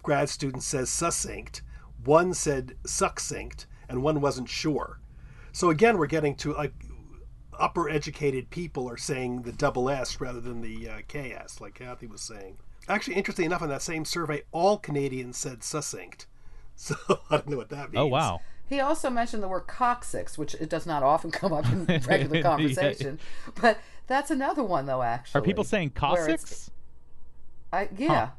grad 0.02 0.30
students 0.30 0.66
says 0.66 0.90
succinct, 0.90 1.62
one 2.04 2.34
said 2.34 2.76
succinct, 2.86 3.68
and 3.90 4.02
one 4.02 4.22
wasn't 4.22 4.50
sure. 4.50 5.00
So 5.52 5.70
again, 5.70 5.98
we're 5.98 6.08
getting 6.08 6.36
to 6.36 6.54
like 6.54 6.74
upper 7.60 7.90
educated 7.90 8.50
people 8.50 8.90
are 8.90 8.98
saying 8.98 9.44
the 9.44 9.52
double 9.52 9.90
S 9.90 10.20
rather 10.20 10.40
than 10.40 10.62
the 10.62 10.90
uh, 10.90 11.02
KS, 11.08 11.62
like 11.62 11.76
Kathy 11.76 12.08
was 12.08 12.22
saying. 12.22 12.58
Actually, 12.88 13.16
interesting 13.16 13.46
enough, 13.46 13.62
in 13.62 13.70
that 13.70 13.82
same 13.82 14.06
survey, 14.06 14.42
all 14.52 14.78
Canadians 14.78 15.38
said 15.38 15.64
succinct. 15.64 16.28
So 16.74 16.96
I 17.30 17.36
don't 17.36 17.50
know 17.50 17.58
what 17.58 17.70
that 17.70 17.92
means. 17.92 18.02
oh 18.02 18.08
wow, 18.08 18.40
He 18.72 18.80
also 18.80 19.10
mentioned 19.10 19.44
the 19.44 19.50
word 19.50 19.68
coccyx, 19.68 20.38
which 20.38 20.56
it 20.56 20.70
does 20.70 20.86
not 20.86 21.04
often 21.04 21.30
come 21.42 21.52
up 21.52 21.66
in 21.66 21.86
regular 22.08 22.38
Yeah. 22.38 22.42
conversation. 22.42 23.20
But 23.62 23.78
that's 24.08 24.32
another 24.32 24.64
one, 24.64 24.86
though. 24.86 25.02
Actually, 25.02 25.40
are 25.40 25.42
people 25.44 25.66
saying 25.66 25.90
Cossacks? 25.90 26.72
I 27.74 27.90
yeah. 27.98 28.30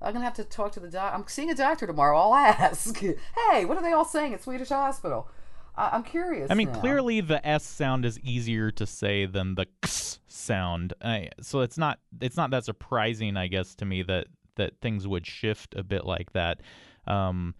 I'm 0.00 0.12
gonna 0.12 0.24
have 0.24 0.34
to 0.34 0.44
talk 0.44 0.70
to 0.72 0.80
the 0.80 0.88
doc. 0.88 1.12
I'm 1.14 1.24
seeing 1.26 1.50
a 1.50 1.54
doctor 1.54 1.84
tomorrow. 1.84 2.16
I'll 2.16 2.34
ask. 2.34 2.96
hey, 2.98 3.64
what 3.64 3.76
are 3.76 3.82
they 3.82 3.92
all 3.92 4.04
saying 4.04 4.34
at 4.34 4.42
Swedish 4.44 4.68
Hospital? 4.68 5.28
I- 5.76 5.90
I'm 5.92 6.04
curious. 6.04 6.48
I 6.50 6.54
mean, 6.54 6.70
now. 6.70 6.78
clearly 6.80 7.20
the 7.20 7.44
S 7.44 7.64
sound 7.64 8.04
is 8.04 8.20
easier 8.20 8.70
to 8.70 8.86
say 8.86 9.26
than 9.26 9.56
the 9.56 9.66
X 9.82 10.20
sound. 10.28 10.94
I, 11.02 11.30
so 11.40 11.60
it's 11.60 11.76
not 11.76 11.98
it's 12.20 12.36
not 12.36 12.50
that 12.52 12.64
surprising, 12.64 13.36
I 13.36 13.48
guess, 13.48 13.74
to 13.76 13.84
me 13.84 14.02
that 14.04 14.28
that 14.54 14.74
things 14.80 15.08
would 15.08 15.26
shift 15.26 15.74
a 15.76 15.82
bit 15.82 16.04
like 16.04 16.32
that. 16.34 16.60
Um, 17.08 17.56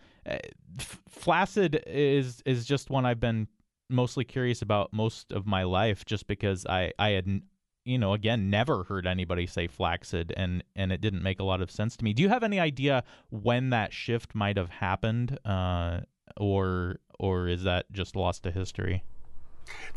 flaccid 1.08 1.82
is 1.86 2.42
is 2.46 2.64
just 2.64 2.90
one 2.90 3.04
I've 3.06 3.20
been 3.20 3.48
mostly 3.90 4.24
curious 4.24 4.62
about 4.62 4.92
most 4.92 5.32
of 5.32 5.46
my 5.46 5.62
life, 5.64 6.04
just 6.04 6.26
because 6.26 6.66
I 6.66 6.92
I 6.98 7.10
had 7.10 7.42
you 7.84 7.98
know, 7.98 8.12
again, 8.14 8.48
never 8.48 8.84
heard 8.84 9.06
anybody 9.06 9.46
say 9.46 9.66
flaccid, 9.66 10.32
and 10.36 10.62
and 10.76 10.92
it 10.92 11.00
didn't 11.00 11.22
make 11.22 11.40
a 11.40 11.44
lot 11.44 11.60
of 11.60 11.70
sense 11.70 11.96
to 11.96 12.04
me. 12.04 12.12
Do 12.12 12.22
you 12.22 12.28
have 12.28 12.42
any 12.44 12.60
idea 12.60 13.04
when 13.30 13.70
that 13.70 13.92
shift 13.92 14.34
might 14.34 14.56
have 14.56 14.70
happened, 14.70 15.38
uh, 15.44 16.00
or 16.36 17.00
or 17.18 17.48
is 17.48 17.64
that 17.64 17.90
just 17.92 18.14
lost 18.14 18.44
to 18.44 18.50
history? 18.50 19.02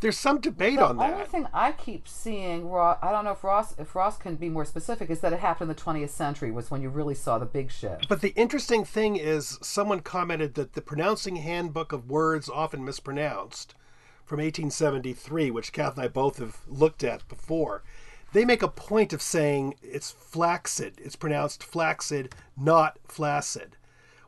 There's 0.01 0.17
some 0.17 0.39
debate 0.39 0.77
The 0.77 0.85
on 0.85 0.97
that. 0.97 1.07
The 1.07 1.13
only 1.13 1.25
thing 1.25 1.47
I 1.53 1.71
keep 1.71 2.07
seeing, 2.07 2.69
Ross, 2.69 2.97
I 3.01 3.11
don't 3.11 3.25
know 3.25 3.31
if 3.31 3.43
Ross, 3.43 3.75
if 3.77 3.95
Ross 3.95 4.17
can 4.17 4.35
be 4.35 4.49
more 4.49 4.65
specific, 4.65 5.09
is 5.09 5.19
that 5.21 5.33
it 5.33 5.39
happened 5.39 5.69
in 5.69 5.75
the 5.75 5.81
20th 5.81 6.09
century 6.09 6.51
was 6.51 6.69
when 6.69 6.81
you 6.81 6.89
really 6.89 7.15
saw 7.15 7.37
the 7.37 7.45
big 7.45 7.71
shift. 7.71 8.07
But 8.07 8.21
the 8.21 8.33
interesting 8.35 8.85
thing 8.85 9.15
is, 9.15 9.57
someone 9.61 10.01
commented 10.01 10.55
that 10.55 10.73
the 10.73 10.81
pronouncing 10.81 11.37
handbook 11.37 11.91
of 11.91 12.09
words 12.09 12.49
often 12.49 12.85
mispronounced 12.85 13.75
from 14.25 14.39
1873, 14.39 15.51
which 15.51 15.71
Kath 15.71 15.95
and 15.95 16.03
I 16.03 16.07
both 16.07 16.37
have 16.37 16.57
looked 16.67 17.03
at 17.03 17.27
before, 17.27 17.83
they 18.33 18.43
make 18.43 18.63
a 18.63 18.67
point 18.67 19.13
of 19.13 19.21
saying 19.21 19.75
it's 19.81 20.11
flaccid. 20.11 20.99
It's 21.01 21.15
pronounced 21.15 21.63
flaccid, 21.63 22.35
not 22.57 22.97
flaccid, 23.07 23.77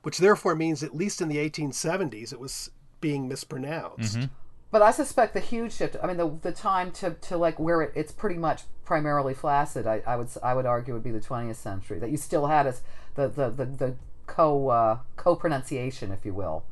which 0.03 0.19
therefore 0.19 0.55
means, 0.55 0.83
at 0.83 0.95
least 0.95 1.19
in 1.21 1.27
the 1.27 1.37
1870s, 1.37 2.31
it 2.31 2.39
was 2.39 2.71
being 3.01 3.27
mispronounced. 3.27 4.17
Mm-hmm. 4.17 4.33
But 4.69 4.81
I 4.81 4.91
suspect 4.91 5.33
the 5.33 5.39
huge 5.39 5.73
shift. 5.73 5.95
I 6.01 6.07
mean, 6.07 6.17
the 6.17 6.37
the 6.41 6.51
time 6.51 6.91
to, 6.93 7.11
to 7.11 7.37
like 7.37 7.59
where 7.59 7.81
it, 7.81 7.93
it's 7.95 8.11
pretty 8.11 8.37
much 8.37 8.63
primarily 8.83 9.33
flaccid. 9.33 9.87
I, 9.87 10.01
I 10.05 10.15
would 10.17 10.27
I 10.43 10.53
would 10.53 10.65
argue 10.65 10.93
would 10.93 11.03
be 11.03 11.11
the 11.11 11.19
20th 11.19 11.55
century. 11.55 11.99
That 11.99 12.09
you 12.09 12.17
still 12.17 12.47
had 12.47 12.67
as 12.67 12.81
the 13.15 13.27
the 13.27 13.49
the, 13.49 13.65
the 13.65 13.95
co 14.25 14.69
uh, 14.69 14.97
co 15.15 15.35
pronunciation, 15.35 16.11
if 16.11 16.25
you 16.25 16.33
will. 16.33 16.65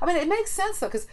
I 0.00 0.06
mean, 0.06 0.16
it 0.16 0.28
makes 0.28 0.52
sense 0.52 0.78
though, 0.78 0.86
because 0.86 1.08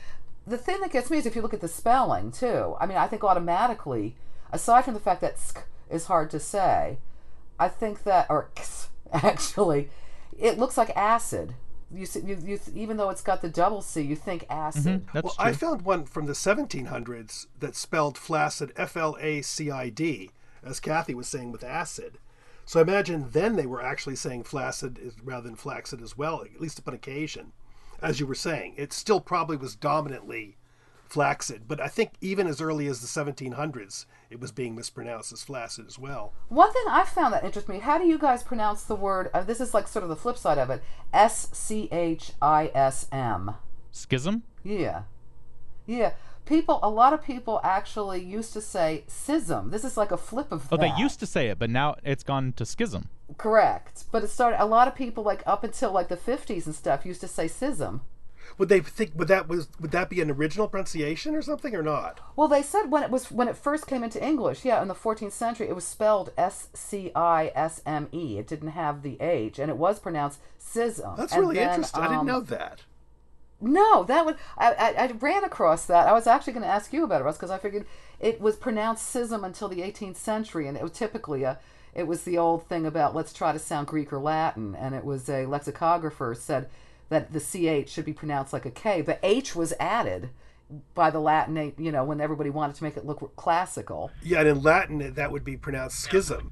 the 0.46 0.58
thing 0.58 0.80
that 0.82 0.92
gets 0.92 1.10
me 1.10 1.18
is 1.18 1.26
if 1.26 1.36
you 1.36 1.42
look 1.42 1.54
at 1.54 1.62
the 1.62 1.68
spelling 1.68 2.32
too. 2.32 2.76
I 2.80 2.86
mean, 2.86 2.98
I 2.98 3.08
think 3.08 3.24
automatically, 3.24 4.16
aside 4.52 4.86
from 4.86 4.94
the 4.94 5.00
fact 5.00 5.22
that 5.22 5.40
sk 5.40 5.60
is 5.90 6.06
hard 6.06 6.30
to 6.32 6.40
say, 6.40 6.98
I 7.60 7.68
think 7.70 8.04
that 8.04 8.28
or 8.30 8.50
x 8.56 8.90
actually, 9.14 9.90
it 10.38 10.60
looks 10.60 10.78
like 10.78 10.96
acid. 10.96 11.56
You, 11.94 12.08
you, 12.26 12.38
you 12.44 12.60
even 12.74 12.98
though 12.98 13.10
it's 13.10 13.22
got 13.22 13.42
the 13.42 13.50
double 13.50 13.82
C, 13.82 14.02
you 14.02 14.16
think 14.16 14.46
acid. 14.50 15.02
Mm-hmm. 15.02 15.10
That's 15.14 15.24
well, 15.24 15.34
true. 15.34 15.46
I 15.46 15.54
found 15.54 15.84
one 15.84 16.06
from 16.06 16.26
the 16.26 16.34
1700s 16.34 17.48
that 17.60 17.76
spelled 17.76 18.18
flaccid 18.18 18.74
F 18.76 18.98
L 18.98 19.18
A 19.20 19.42
C 19.42 19.70
I 19.70 19.90
D, 19.90 20.32
as 20.64 20.80
Kathy 20.80 21.14
was 21.14 21.28
saying 21.28 21.52
with 21.52 21.64
acid. 21.64 22.18
So 22.66 22.80
I 22.80 22.84
imagine 22.84 23.30
then 23.32 23.56
they 23.56 23.66
were 23.66 23.82
actually 23.82 24.16
saying 24.16 24.44
flaccid 24.44 24.98
is- 24.98 25.20
rather 25.22 25.48
than 25.48 25.56
flaccid 25.56 26.02
as 26.02 26.18
well, 26.18 26.42
at 26.42 26.62
least 26.62 26.80
upon 26.80 26.94
occasion. 26.94 27.52
As 28.02 28.20
you 28.20 28.28
were 28.28 28.36
saying, 28.36 28.74
it 28.78 28.92
still 28.92 29.22
probably 29.22 29.58
was 29.58 29.76
dominantly 29.76 30.58
flaccid, 31.14 31.64
but 31.68 31.80
I 31.80 31.88
think 31.88 32.12
even 32.22 32.48
as 32.48 32.60
early 32.60 32.88
as 32.88 33.00
the 33.02 33.08
1700s, 33.08 34.06
it 34.30 34.40
was 34.40 34.52
being 34.52 34.76
mispronounced 34.76 35.32
as 35.32 35.44
flaccid 35.44 35.86
as 35.88 36.00
well. 36.00 36.34
One 36.50 36.74
thing 36.74 36.84
I 36.90 37.04
found 37.04 37.34
that 37.34 37.44
interests 37.44 37.70
me: 37.70 37.80
how 37.80 37.98
do 38.00 38.06
you 38.06 38.18
guys 38.18 38.42
pronounce 38.44 38.84
the 38.84 38.96
word? 38.96 39.30
Uh, 39.34 39.44
this 39.44 39.62
is 39.62 39.74
like 39.74 39.88
sort 39.88 40.04
of 40.04 40.10
the 40.10 40.16
flip 40.16 40.38
side 40.38 40.58
of 40.58 40.70
it. 40.70 40.82
S 41.14 41.50
C 41.54 41.88
H 41.92 42.32
I 42.42 42.72
S 42.74 43.08
M. 43.12 43.52
Schism. 43.92 44.44
Yeah, 44.64 45.04
yeah. 45.86 46.14
People, 46.46 46.80
a 46.84 46.90
lot 46.90 47.14
of 47.14 47.24
people 47.24 47.62
actually 47.64 48.22
used 48.22 48.52
to 48.52 48.60
say 48.60 49.06
schism. 49.08 49.70
This 49.70 49.86
is 49.86 49.96
like 49.96 50.12
a 50.12 50.18
flip 50.18 50.52
of 50.52 50.68
Oh, 50.72 50.76
that. 50.76 50.82
they 50.82 51.02
used 51.02 51.20
to 51.22 51.26
say 51.26 51.48
it, 51.48 51.58
but 51.58 51.70
now 51.70 51.96
it's 52.04 52.24
gone 52.24 52.52
to 52.58 52.66
schism. 52.66 53.08
correct, 53.38 54.04
but 54.12 54.24
it 54.24 54.30
started. 54.30 54.62
A 54.62 54.66
lot 54.66 54.88
of 54.90 54.96
people, 54.96 55.24
like 55.24 55.42
up 55.46 55.64
until 55.64 55.92
like 55.92 56.10
the 56.10 56.18
fifties 56.18 56.66
and 56.66 56.76
stuff, 56.76 57.06
used 57.06 57.22
to 57.22 57.28
say 57.30 57.48
schism. 57.48 58.02
Would 58.58 58.70
they 58.70 58.80
think 58.80 59.12
would 59.16 59.28
that 59.28 59.48
was 59.48 59.68
would 59.80 59.92
that 59.92 60.10
be 60.10 60.22
an 60.22 60.32
original 60.32 60.68
pronunciation 60.68 61.36
or 61.36 61.42
something 61.42 61.76
or 61.76 61.84
not? 61.84 62.20
Well, 62.36 62.48
they 62.48 62.62
said 62.62 62.92
when 62.92 63.04
it 63.04 63.10
was 63.10 63.32
when 63.32 63.48
it 63.48 63.58
first 63.58 63.88
came 63.88 64.04
into 64.04 64.24
English, 64.24 64.66
yeah, 64.66 64.82
in 64.82 64.88
the 64.88 64.96
14th 64.96 65.32
century, 65.32 65.68
it 65.68 65.76
was 65.76 65.86
spelled 65.86 66.32
S 66.38 66.70
C 66.74 67.12
I 67.16 67.52
S 67.56 67.82
M 67.86 68.08
E. 68.12 68.38
It 68.38 68.48
didn't 68.48 68.70
have 68.70 69.02
the 69.02 69.20
H, 69.22 69.60
and 69.60 69.70
it 69.70 69.78
was 69.78 70.00
pronounced 70.00 70.40
schism. 70.58 71.16
That's 71.18 71.34
And 71.34 71.42
really 71.42 71.56
then, 71.56 71.70
interesting. 71.70 72.02
I 72.02 72.08
didn't 72.08 72.20
um, 72.20 72.28
know 72.28 72.42
that. 72.42 72.82
No, 73.62 74.04
that 74.04 74.26
would 74.26 74.36
I, 74.58 74.74
I, 74.74 75.04
I 75.06 75.12
ran 75.20 75.44
across 75.44 75.86
that. 75.86 76.08
I 76.08 76.14
was 76.14 76.28
actually 76.28 76.54
going 76.54 76.64
to 76.64 76.70
ask 76.70 76.92
you 76.92 77.04
about 77.04 77.22
it, 77.22 77.24
Russ, 77.24 77.38
because 77.38 77.52
I 77.52 77.58
figured 77.58 77.86
it 78.20 78.42
was 78.42 78.56
pronounced 78.56 79.08
schism 79.08 79.44
until 79.44 79.70
the 79.70 79.82
18th 79.82 80.18
century, 80.18 80.68
and 80.68 80.76
it 80.76 80.84
was 80.84 80.92
typically 80.92 81.44
a 81.44 81.60
it 81.96 82.08
was 82.08 82.24
the 82.24 82.38
old 82.38 82.68
thing 82.68 82.86
about 82.86 83.16
let's 83.16 83.34
try 83.34 83.52
to 83.52 83.60
sound 83.60 83.88
Greek 83.88 84.12
or 84.12 84.20
Latin, 84.20 84.76
and 84.76 84.96
it 84.96 85.06
was 85.06 85.30
a 85.30 85.46
lexicographer 85.46 86.36
said 86.36 86.70
that 87.14 87.34
the 87.34 87.40
ch 87.40 87.90
should 87.90 88.06
be 88.06 88.14
pronounced 88.14 88.54
like 88.54 88.66
a 88.66 88.72
k. 88.72 89.02
The 89.02 89.20
h 89.24 89.56
was 89.56 89.74
added 89.80 90.30
by 90.96 91.10
the 91.10 91.20
Latin, 91.20 91.74
you 91.78 91.92
know, 91.92 92.04
when 92.04 92.20
everybody 92.20 92.50
wanted 92.50 92.76
to 92.78 92.84
make 92.84 92.98
it 92.98 93.06
look 93.06 93.36
classical. 93.36 94.12
Yeah, 94.24 94.40
and 94.40 94.50
in 94.50 94.64
Latin 94.64 95.14
that 95.14 95.32
would 95.32 95.44
be 95.44 95.58
pronounced 95.58 96.00
schism. 96.00 96.52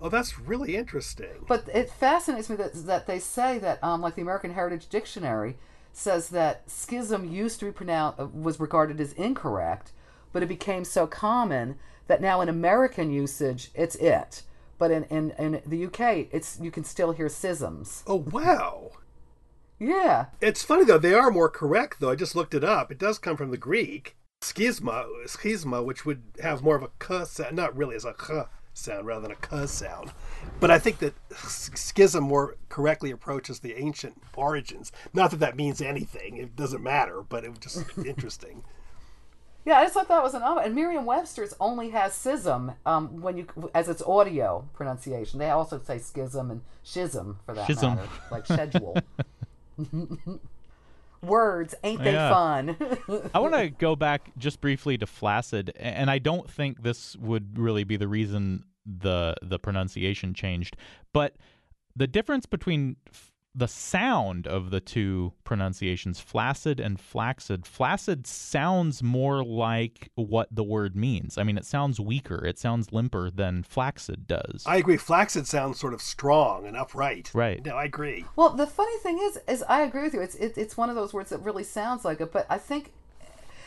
Oh, 0.00 0.08
that's 0.08 0.38
really 0.38 0.76
interesting. 0.76 1.44
But 1.48 1.68
it 1.72 1.90
fascinates 1.90 2.50
me 2.50 2.56
that 2.56 2.74
that 2.86 3.06
they 3.06 3.18
say 3.18 3.58
that, 3.58 3.82
um, 3.82 4.00
like 4.00 4.14
the 4.14 4.22
American 4.22 4.52
Heritage 4.52 4.88
Dictionary 4.88 5.56
says 5.92 6.28
that 6.28 6.70
schism 6.70 7.30
used 7.32 7.58
to 7.60 7.64
be 7.64 7.72
pronounced 7.72 8.20
uh, 8.20 8.26
was 8.26 8.60
regarded 8.60 9.00
as 9.00 9.14
incorrect, 9.14 9.92
but 10.32 10.42
it 10.42 10.48
became 10.48 10.84
so 10.84 11.06
common 11.06 11.76
that 12.06 12.20
now 12.20 12.40
in 12.40 12.48
American 12.48 13.10
usage 13.10 13.70
it's 13.74 13.96
it. 13.96 14.42
But 14.78 14.90
in, 14.90 15.04
in, 15.04 15.30
in 15.38 15.62
the 15.64 15.86
UK, 15.86 16.28
it's 16.30 16.58
you 16.60 16.70
can 16.70 16.84
still 16.84 17.12
hear 17.12 17.30
schisms. 17.30 18.02
Oh 18.06 18.16
wow. 18.16 18.90
Yeah, 19.78 20.26
It's 20.40 20.62
funny 20.62 20.84
though, 20.84 20.98
they 20.98 21.12
are 21.14 21.30
more 21.30 21.48
correct 21.50 22.00
though. 22.00 22.10
I 22.10 22.14
just 22.16 22.34
looked 22.34 22.54
it 22.54 22.64
up. 22.64 22.90
It 22.90 22.98
does 22.98 23.18
come 23.18 23.36
from 23.36 23.50
the 23.50 23.56
Greek. 23.58 24.16
Schisma, 24.42 25.06
schisma, 25.26 25.84
which 25.84 26.06
would 26.06 26.22
have 26.42 26.62
more 26.62 26.76
of 26.76 26.82
a 26.82 26.90
k 26.98 27.24
sound, 27.24 27.56
not 27.56 27.76
really 27.76 27.96
as 27.96 28.04
a 28.04 28.14
k 28.14 28.42
sound 28.74 29.06
rather 29.06 29.22
than 29.22 29.32
a 29.32 29.34
k 29.36 29.66
sound. 29.66 30.12
But 30.60 30.70
I 30.70 30.78
think 30.78 30.98
that 31.00 31.14
schism 31.34 32.24
more 32.24 32.56
correctly 32.68 33.10
approaches 33.10 33.60
the 33.60 33.74
ancient 33.74 34.22
origins. 34.34 34.92
Not 35.12 35.30
that 35.32 35.38
that 35.40 35.56
means 35.56 35.80
anything. 35.82 36.36
It 36.36 36.54
doesn't 36.56 36.82
matter, 36.82 37.22
but 37.22 37.44
it 37.44 37.50
was 37.50 37.58
just 37.58 37.98
interesting. 38.06 38.62
yeah. 39.64 39.78
I 39.78 39.84
just 39.84 39.94
thought 39.94 40.08
that 40.08 40.22
was 40.22 40.34
an 40.34 40.42
odd. 40.42 40.64
And 40.64 40.74
Merriam-Webster's 40.74 41.54
only 41.60 41.90
has 41.90 42.14
schism 42.14 42.72
um, 42.86 43.20
when 43.20 43.36
you 43.36 43.46
as 43.74 43.88
its 43.88 44.02
audio 44.02 44.68
pronunciation. 44.74 45.38
They 45.38 45.50
also 45.50 45.80
say 45.82 45.98
schism 45.98 46.50
and 46.50 46.60
schism 46.82 47.40
for 47.44 47.54
that 47.54 47.66
Schism. 47.66 47.96
matter, 47.96 48.08
like 48.30 48.46
schedule. 48.46 48.96
Words 51.22 51.74
ain't 51.82 52.02
they 52.04 52.12
Yeah. 52.12 52.30
fun? 52.30 52.76
I 53.34 53.38
want 53.38 53.54
to 53.54 53.68
go 53.78 53.96
back 53.96 54.30
just 54.38 54.60
briefly 54.60 54.98
to 54.98 55.06
flaccid, 55.06 55.72
and 55.76 56.10
I 56.10 56.18
don't 56.18 56.48
think 56.48 56.82
this 56.82 57.16
would 57.16 57.58
really 57.58 57.84
be 57.84 57.96
the 57.96 58.08
reason 58.08 58.64
the 58.84 59.34
the 59.42 59.58
pronunciation 59.58 60.34
changed, 60.34 60.76
but 61.12 61.34
the 61.96 62.06
difference 62.06 62.46
between 62.46 62.96
f- 63.08 63.32
the 63.56 63.66
sound 63.66 64.46
of 64.46 64.70
the 64.70 64.80
two 64.80 65.32
pronunciations, 65.42 66.20
flaccid 66.20 66.78
and 66.78 67.00
flaccid, 67.00 67.66
flaccid 67.66 68.26
sounds 68.26 69.02
more 69.02 69.42
like 69.42 70.10
what 70.14 70.54
the 70.54 70.62
word 70.62 70.94
means. 70.94 71.38
I 71.38 71.42
mean, 71.42 71.56
it 71.56 71.64
sounds 71.64 71.98
weaker, 71.98 72.44
it 72.44 72.58
sounds 72.58 72.92
limper 72.92 73.30
than 73.30 73.62
flaccid 73.62 74.26
does. 74.26 74.62
I 74.66 74.76
agree. 74.76 74.98
Flaccid 74.98 75.46
sounds 75.46 75.80
sort 75.80 75.94
of 75.94 76.02
strong 76.02 76.66
and 76.66 76.76
upright. 76.76 77.30
Right. 77.32 77.64
No, 77.64 77.76
I 77.76 77.84
agree. 77.84 78.26
Well, 78.36 78.50
the 78.50 78.66
funny 78.66 78.98
thing 78.98 79.18
is, 79.22 79.38
is 79.48 79.62
I 79.62 79.80
agree 79.80 80.02
with 80.02 80.12
you. 80.12 80.20
It's 80.20 80.34
it, 80.34 80.58
it's 80.58 80.76
one 80.76 80.90
of 80.90 80.96
those 80.96 81.14
words 81.14 81.30
that 81.30 81.38
really 81.38 81.64
sounds 81.64 82.04
like 82.04 82.20
it, 82.20 82.32
but 82.32 82.46
I 82.50 82.58
think 82.58 82.92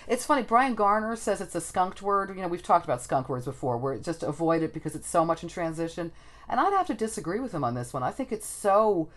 it's 0.08 0.26
funny. 0.26 0.44
Bryan 0.44 0.76
Garner 0.76 1.16
says 1.16 1.42
it's 1.42 1.56
a 1.56 1.62
skunked 1.62 2.04
word. 2.04 2.30
You 2.30 2.44
know, 2.44 2.48
we've 2.48 2.64
talked 2.64 2.86
about 2.86 3.02
skunk 3.02 3.28
words 3.28 3.46
before, 3.46 3.78
where 3.78 3.94
it 3.94 4.04
just 4.04 4.22
avoid 4.22 4.62
it 4.62 4.74
because 4.74 4.96
it's 4.96 5.10
so 5.10 5.26
much 5.26 5.42
in 5.42 5.50
transition. 5.50 6.12
And 6.48 6.60
I'd 6.60 6.74
have 6.74 6.88
to 6.88 6.94
disagree 6.94 7.40
with 7.40 7.54
him 7.54 7.64
on 7.64 7.74
this 7.74 7.92
one. 7.92 8.04
I 8.04 8.12
think 8.12 8.32
it's 8.32 8.48
so. 8.48 9.10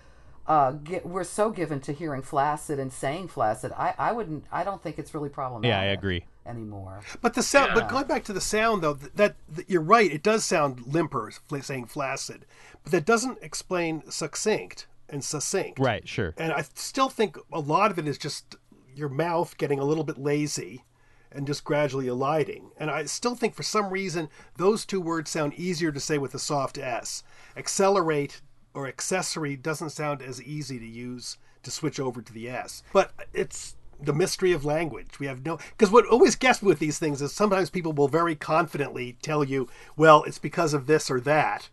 Uh, 0.47 0.73
get, 0.73 1.07
we're 1.07 1.25
so 1.25 1.51
given 1.51 1.81
to 1.81 1.93
hearing 1.93 2.23
flaccid 2.23 2.79
and 2.79 2.93
saying 2.93 3.29
flaccid. 3.29 3.73
I, 3.73 3.95
I 3.99 4.13
wouldn't. 4.13 4.45
I 4.51 4.65
don't 4.65 4.83
think 4.83 4.99
it's 4.99 5.15
really 5.15 5.29
problematic. 5.29 5.69
yeah, 5.69 5.81
I 5.81 5.93
agree. 5.93 6.25
anymore. 6.45 7.01
But 7.21 7.35
the 7.35 7.43
sound, 7.43 7.73
but 7.75 7.89
going 7.89 8.07
back 8.07 8.25
to 8.25 8.33
the 8.33 8.41
sound 8.41 8.83
though, 8.83 8.95
that, 8.95 9.37
that 9.49 9.71
you're 9.71 9.81
right. 9.81 10.11
It 10.11 10.23
does 10.23 10.45
sound 10.45 10.87
limper, 10.87 11.31
saying 11.61 11.87
flaccid, 11.87 12.45
but 12.83 12.91
that 12.93 13.05
doesn't 13.07 13.39
explain 13.41 14.03
succinct 14.11 14.87
and 15.09 15.23
succinct. 15.23 15.79
Right, 15.79 16.09
sure. 16.09 16.35
And 16.37 16.53
I 16.53 16.65
still 16.75 17.09
think 17.09 17.39
a 17.53 17.61
lot 17.61 17.91
of 17.91 17.99
it 17.99 18.09
is 18.09 18.19
just 18.19 18.57
your 18.95 19.09
mouth 19.09 19.57
getting 19.59 19.79
a 19.79 19.85
little 19.85 20.05
bit 20.05 20.19
lazy 20.19 20.85
and 21.31 21.47
just 21.47 21.65
gradually 21.65 22.09
eliding. 22.09 22.73
And 22.77 22.91
I 22.91 23.05
still 23.05 23.35
think 23.35 23.55
for 23.55 23.63
some 23.63 23.91
reason 23.91 24.29
those 24.57 24.85
two 24.85 25.01
words 25.01 25.31
sound 25.31 25.55
easier 25.55 25.93
to 25.93 26.01
say 26.01 26.19
with 26.19 26.35
a 26.35 26.39
soft 26.39 26.79
S. 26.79 27.23
Accelerate 27.57 28.41
or 28.75 28.87
accessory 28.87 29.57
doesn't 29.57 29.91
sound 29.91 30.23
as 30.23 30.43
easy 30.43 30.79
to 30.79 30.87
use 30.87 31.39
to 31.63 31.71
switch 31.71 32.01
over 32.01 32.23
to 32.23 32.33
the 32.33 32.49
S. 32.49 32.83
But 32.93 33.13
it's 33.33 33.77
the 34.01 34.13
mystery 34.13 34.53
of 34.53 34.65
language. 34.65 35.19
We 35.21 35.27
have 35.27 35.45
no 35.45 35.59
because 35.77 35.91
what 35.91 36.07
always 36.07 36.37
gets 36.37 36.63
me 36.63 36.69
with 36.69 36.79
these 36.79 36.99
things 36.99 37.23
is 37.23 37.33
sometimes 37.33 37.71
people 37.71 37.93
will 37.93 38.09
very 38.09 38.35
confidently 38.35 39.17
tell 39.23 39.45
you, 39.45 39.69
well, 39.97 40.25
it's 40.25 40.39
because 40.39 40.75
of 40.75 40.87
this 40.87 41.11
or 41.11 41.21
that. 41.21 41.69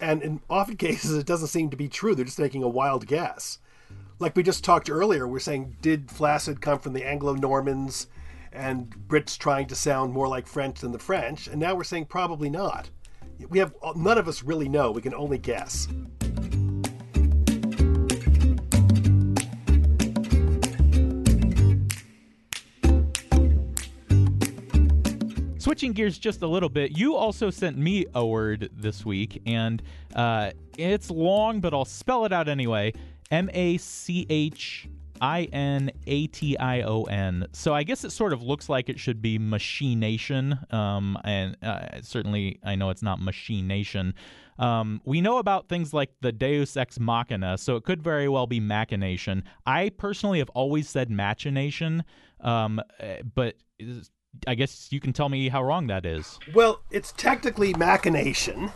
And 0.00 0.22
in 0.22 0.40
often 0.48 0.76
cases 0.78 1.16
it 1.16 1.26
doesn't 1.26 1.48
seem 1.48 1.70
to 1.70 1.76
be 1.76 1.88
true. 1.88 2.14
They're 2.14 2.24
just 2.24 2.38
making 2.38 2.62
a 2.62 2.68
wild 2.68 3.06
guess 3.06 3.58
like 4.18 4.36
we 4.36 4.42
just 4.42 4.64
talked 4.64 4.90
earlier, 4.90 5.26
we're 5.26 5.38
saying, 5.38 5.76
did 5.82 6.10
flaccid 6.10 6.60
come 6.60 6.78
from 6.78 6.92
the 6.92 7.06
Anglo 7.06 7.34
Normans 7.34 8.06
and 8.52 8.94
Brits 9.08 9.36
trying 9.36 9.66
to 9.66 9.74
sound 9.74 10.12
more 10.12 10.28
like 10.28 10.46
French 10.46 10.80
than 10.80 10.92
the 10.92 10.98
French, 10.98 11.48
and 11.48 11.60
now 11.60 11.74
we're 11.74 11.84
saying 11.84 12.06
probably 12.06 12.48
not. 12.48 12.90
We 13.48 13.58
have 13.58 13.74
none 13.96 14.18
of 14.18 14.28
us 14.28 14.42
really 14.42 14.68
know. 14.68 14.90
We 14.90 15.02
can 15.02 15.14
only 15.14 15.38
guess. 15.38 15.88
Switching 25.58 25.92
gears 25.92 26.18
just 26.18 26.42
a 26.42 26.46
little 26.46 26.68
bit, 26.68 26.96
you 26.96 27.16
also 27.16 27.50
sent 27.50 27.76
me 27.76 28.04
a 28.14 28.24
word 28.24 28.70
this 28.72 29.04
week, 29.04 29.42
and 29.46 29.82
uh, 30.14 30.50
it's 30.76 31.10
long, 31.10 31.60
but 31.60 31.72
I'll 31.72 31.84
spell 31.84 32.26
it 32.26 32.32
out 32.32 32.48
anyway. 32.48 32.92
M 33.30 33.48
A 33.52 33.78
C 33.78 34.26
H 34.28 34.88
I 35.20 35.44
N 35.52 35.90
A 36.06 36.26
T 36.28 36.56
I 36.58 36.82
O 36.82 37.04
N. 37.04 37.46
So 37.52 37.74
I 37.74 37.82
guess 37.82 38.04
it 38.04 38.10
sort 38.10 38.32
of 38.32 38.42
looks 38.42 38.68
like 38.68 38.88
it 38.88 38.98
should 38.98 39.22
be 39.22 39.38
machination. 39.38 40.58
Um, 40.70 41.18
and 41.24 41.56
uh, 41.62 42.00
certainly 42.02 42.58
I 42.64 42.74
know 42.74 42.90
it's 42.90 43.02
not 43.02 43.20
machination. 43.20 44.14
Um, 44.58 45.00
we 45.04 45.20
know 45.20 45.38
about 45.38 45.68
things 45.68 45.92
like 45.92 46.10
the 46.20 46.32
Deus 46.32 46.76
Ex 46.76 47.00
Machina, 47.00 47.58
so 47.58 47.76
it 47.76 47.84
could 47.84 48.02
very 48.02 48.28
well 48.28 48.46
be 48.46 48.60
machination. 48.60 49.42
I 49.66 49.90
personally 49.90 50.38
have 50.38 50.50
always 50.50 50.88
said 50.88 51.10
machination, 51.10 52.04
um, 52.40 52.80
eh, 53.00 53.22
but 53.34 53.56
I 54.46 54.54
guess 54.54 54.88
you 54.92 55.00
can 55.00 55.12
tell 55.12 55.28
me 55.28 55.48
how 55.48 55.62
wrong 55.62 55.86
that 55.88 56.06
is. 56.06 56.38
Well, 56.54 56.82
it's 56.90 57.12
technically 57.12 57.74
machination, 57.74 58.70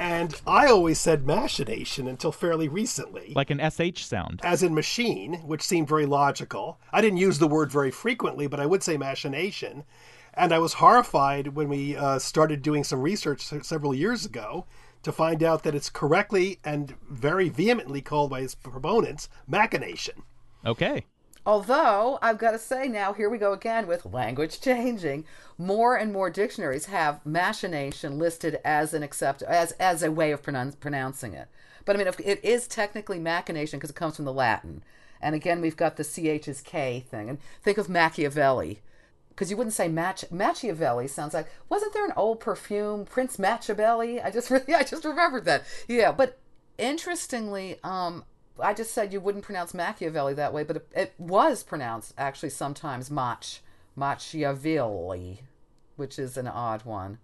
and 0.00 0.34
I 0.46 0.66
always 0.66 0.98
said 0.98 1.26
machination 1.26 2.08
until 2.08 2.32
fairly 2.32 2.68
recently. 2.68 3.34
Like 3.36 3.50
an 3.50 3.60
SH 3.60 4.02
sound. 4.06 4.40
As 4.42 4.62
in 4.62 4.74
machine, 4.74 5.34
which 5.44 5.60
seemed 5.62 5.88
very 5.88 6.06
logical. 6.06 6.80
I 6.90 7.02
didn't 7.02 7.18
use 7.18 7.38
the 7.38 7.46
word 7.46 7.70
very 7.70 7.90
frequently, 7.90 8.46
but 8.46 8.58
I 8.58 8.64
would 8.64 8.82
say 8.82 8.96
machination. 8.96 9.84
And 10.32 10.54
I 10.54 10.58
was 10.58 10.74
horrified 10.74 11.48
when 11.48 11.68
we 11.68 11.96
uh, 11.96 12.18
started 12.18 12.62
doing 12.62 12.82
some 12.82 13.02
research 13.02 13.42
several 13.42 13.92
years 13.94 14.24
ago 14.24 14.64
to 15.02 15.12
find 15.12 15.42
out 15.42 15.64
that 15.64 15.74
it's 15.74 15.90
correctly 15.90 16.60
and 16.64 16.94
very 17.10 17.50
vehemently 17.50 18.00
called 18.00 18.30
by 18.30 18.40
its 18.40 18.54
proponents 18.54 19.28
machination. 19.46 20.22
Okay. 20.64 21.04
Although 21.46 22.18
I've 22.20 22.38
got 22.38 22.50
to 22.50 22.58
say 22.58 22.86
now, 22.86 23.12
here 23.12 23.30
we 23.30 23.38
go 23.38 23.52
again 23.52 23.86
with 23.86 24.04
language 24.04 24.60
changing. 24.60 25.24
More 25.56 25.96
and 25.96 26.12
more 26.12 26.28
dictionaries 26.30 26.86
have 26.86 27.24
machination 27.24 28.18
listed 28.18 28.58
as 28.64 28.92
an 28.92 29.02
accept 29.02 29.42
as 29.42 29.72
as 29.72 30.02
a 30.02 30.12
way 30.12 30.32
of 30.32 30.42
pronoun- 30.42 30.72
pronouncing 30.72 31.32
it. 31.32 31.48
But 31.84 31.96
I 31.96 31.98
mean, 31.98 32.08
if, 32.08 32.20
it 32.20 32.44
is 32.44 32.68
technically 32.68 33.18
machination 33.18 33.78
because 33.78 33.90
it 33.90 33.96
comes 33.96 34.16
from 34.16 34.26
the 34.26 34.32
Latin. 34.32 34.82
And 35.22 35.34
again, 35.34 35.60
we've 35.60 35.76
got 35.76 35.96
the 35.96 36.04
ch 36.04 36.48
is 36.48 36.60
k 36.60 37.00
thing. 37.00 37.28
And 37.28 37.38
think 37.62 37.78
of 37.78 37.88
Machiavelli, 37.88 38.80
because 39.30 39.50
you 39.50 39.56
wouldn't 39.56 39.74
say 39.74 39.88
Mach- 39.88 40.30
Machiavelli. 40.30 41.08
Sounds 41.08 41.32
like 41.32 41.46
wasn't 41.70 41.94
there 41.94 42.04
an 42.04 42.12
old 42.16 42.40
perfume, 42.40 43.06
Prince 43.06 43.38
Machiavelli? 43.38 44.20
I 44.20 44.30
just 44.30 44.50
really, 44.50 44.74
I 44.74 44.82
just 44.82 45.04
remembered 45.04 45.46
that. 45.46 45.64
Yeah, 45.88 46.12
but 46.12 46.38
interestingly, 46.78 47.78
um, 47.82 48.24
I 48.58 48.74
just 48.74 48.92
said 48.92 49.12
you 49.12 49.20
wouldn't 49.20 49.44
pronounce 49.44 49.74
Machiavelli 49.74 50.34
that 50.34 50.52
way, 50.52 50.64
but 50.64 50.76
it, 50.76 50.88
it 50.94 51.14
was 51.18 51.62
pronounced 51.62 52.14
actually 52.18 52.50
sometimes 52.50 53.10
Mach, 53.10 53.44
Machiavelli, 53.96 55.42
which 55.96 56.18
is 56.18 56.36
an 56.36 56.46
odd 56.46 56.84
one. 56.84 57.18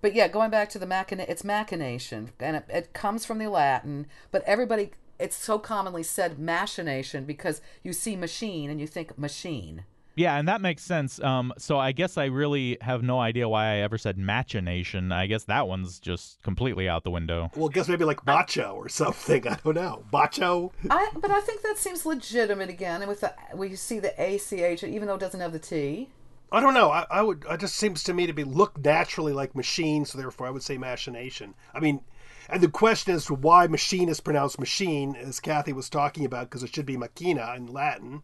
But 0.00 0.14
yeah, 0.14 0.28
going 0.28 0.50
back 0.50 0.70
to 0.70 0.78
the 0.78 0.86
machina, 0.86 1.26
it's 1.28 1.44
machination, 1.44 2.30
and 2.40 2.56
it, 2.56 2.64
it 2.68 2.92
comes 2.92 3.26
from 3.26 3.38
the 3.38 3.48
Latin. 3.48 4.06
But 4.30 4.42
everybody, 4.44 4.92
it's 5.18 5.36
so 5.36 5.58
commonly 5.58 6.02
said 6.02 6.38
machination 6.38 7.26
because 7.26 7.60
you 7.82 7.92
see 7.92 8.16
machine 8.16 8.70
and 8.70 8.80
you 8.80 8.86
think 8.86 9.18
machine. 9.18 9.84
Yeah, 10.20 10.36
and 10.36 10.48
that 10.48 10.60
makes 10.60 10.82
sense. 10.82 11.18
Um, 11.22 11.50
so 11.56 11.78
I 11.78 11.92
guess 11.92 12.18
I 12.18 12.26
really 12.26 12.76
have 12.82 13.02
no 13.02 13.18
idea 13.18 13.48
why 13.48 13.68
I 13.68 13.76
ever 13.76 13.96
said 13.96 14.18
machination. 14.18 15.12
I 15.12 15.26
guess 15.26 15.44
that 15.44 15.66
one's 15.66 15.98
just 15.98 16.42
completely 16.42 16.90
out 16.90 17.04
the 17.04 17.10
window. 17.10 17.50
Well, 17.56 17.70
I 17.70 17.72
guess 17.72 17.88
maybe 17.88 18.04
like 18.04 18.26
macho 18.26 18.74
or 18.74 18.90
something. 18.90 19.48
I 19.48 19.56
don't 19.64 19.74
know. 19.74 20.04
Macho. 20.12 20.72
I, 20.90 21.08
but 21.16 21.30
I 21.30 21.40
think 21.40 21.62
that 21.62 21.78
seems 21.78 22.04
legitimate 22.04 22.68
again. 22.68 23.00
And 23.00 23.08
with 23.08 23.22
the 23.22 23.32
we 23.54 23.74
see 23.76 23.98
the 23.98 24.12
ACH, 24.22 24.84
even 24.84 25.08
though 25.08 25.14
it 25.14 25.20
doesn't 25.20 25.40
have 25.40 25.54
the 25.54 25.58
T. 25.58 26.10
I 26.52 26.60
don't 26.60 26.74
know. 26.74 26.90
I, 26.90 27.06
I 27.10 27.22
would. 27.22 27.46
It 27.48 27.60
just 27.60 27.76
seems 27.76 28.04
to 28.04 28.12
me 28.12 28.26
to 28.26 28.34
be 28.34 28.44
look 28.44 28.76
naturally 28.78 29.32
like 29.32 29.56
machine, 29.56 30.04
so 30.04 30.18
therefore 30.18 30.48
I 30.48 30.50
would 30.50 30.62
say 30.62 30.76
machination. 30.76 31.54
I 31.72 31.80
mean, 31.80 32.02
and 32.50 32.62
the 32.62 32.68
question 32.68 33.14
is 33.14 33.30
why 33.30 33.68
machine 33.68 34.10
is 34.10 34.20
pronounced 34.20 34.60
machine, 34.60 35.16
as 35.16 35.40
Kathy 35.40 35.72
was 35.72 35.88
talking 35.88 36.26
about, 36.26 36.50
because 36.50 36.62
it 36.62 36.74
should 36.74 36.84
be 36.84 36.98
machina 36.98 37.54
in 37.56 37.68
Latin 37.68 38.22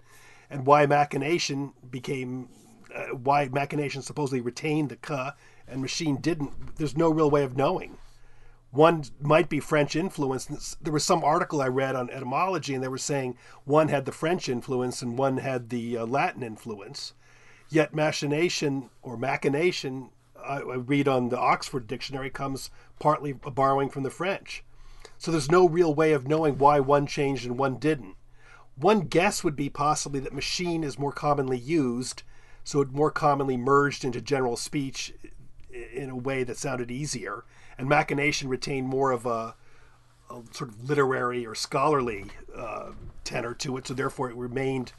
and 0.50 0.66
why 0.66 0.86
machination 0.86 1.72
became 1.90 2.48
uh, 2.94 3.08
why 3.08 3.48
machination 3.48 4.02
supposedly 4.02 4.40
retained 4.40 4.88
the 4.88 4.96
ka 4.96 5.34
and 5.68 5.80
machine 5.82 6.16
didn't. 6.16 6.76
There's 6.76 6.96
no 6.96 7.10
real 7.10 7.30
way 7.30 7.44
of 7.44 7.56
knowing. 7.56 7.98
One 8.70 9.04
might 9.20 9.48
be 9.48 9.60
French 9.60 9.96
influence. 9.96 10.76
There 10.80 10.92
was 10.92 11.04
some 11.04 11.24
article 11.24 11.62
I 11.62 11.68
read 11.68 11.96
on 11.96 12.10
etymology, 12.10 12.74
and 12.74 12.82
they 12.82 12.88
were 12.88 12.98
saying 12.98 13.36
one 13.64 13.88
had 13.88 14.04
the 14.04 14.12
French 14.12 14.48
influence 14.48 15.02
and 15.02 15.16
one 15.16 15.38
had 15.38 15.70
the 15.70 15.98
uh, 15.98 16.06
Latin 16.06 16.42
influence. 16.42 17.14
Yet 17.68 17.94
machination 17.94 18.90
or 19.02 19.16
machination, 19.16 20.10
I, 20.38 20.58
I 20.58 20.76
read 20.76 21.08
on 21.08 21.30
the 21.30 21.38
Oxford 21.38 21.86
Dictionary, 21.86 22.30
comes 22.30 22.70
partly 22.98 23.32
borrowing 23.32 23.88
from 23.88 24.02
the 24.02 24.10
French. 24.10 24.62
So 25.18 25.30
there's 25.30 25.50
no 25.50 25.68
real 25.68 25.94
way 25.94 26.12
of 26.12 26.28
knowing 26.28 26.58
why 26.58 26.80
one 26.80 27.06
changed 27.06 27.46
and 27.46 27.58
one 27.58 27.76
didn't. 27.76 28.16
One 28.76 29.00
guess 29.00 29.42
would 29.42 29.56
be 29.56 29.70
possibly 29.70 30.20
that 30.20 30.34
machine 30.34 30.84
is 30.84 30.98
more 30.98 31.12
commonly 31.12 31.58
used, 31.58 32.22
so 32.62 32.80
it 32.80 32.92
more 32.92 33.10
commonly 33.10 33.56
merged 33.56 34.04
into 34.04 34.20
general 34.20 34.56
speech 34.56 35.14
in 35.92 36.10
a 36.10 36.16
way 36.16 36.44
that 36.44 36.58
sounded 36.58 36.90
easier, 36.90 37.44
and 37.78 37.88
machination 37.88 38.48
retained 38.48 38.86
more 38.86 39.12
of 39.12 39.24
a, 39.24 39.54
a 40.30 40.42
sort 40.52 40.70
of 40.70 40.88
literary 40.88 41.46
or 41.46 41.54
scholarly 41.54 42.26
uh, 42.54 42.90
tenor 43.24 43.54
to 43.54 43.76
it, 43.76 43.86
so 43.86 43.94
therefore 43.94 44.30
it 44.30 44.36
remained 44.36 44.92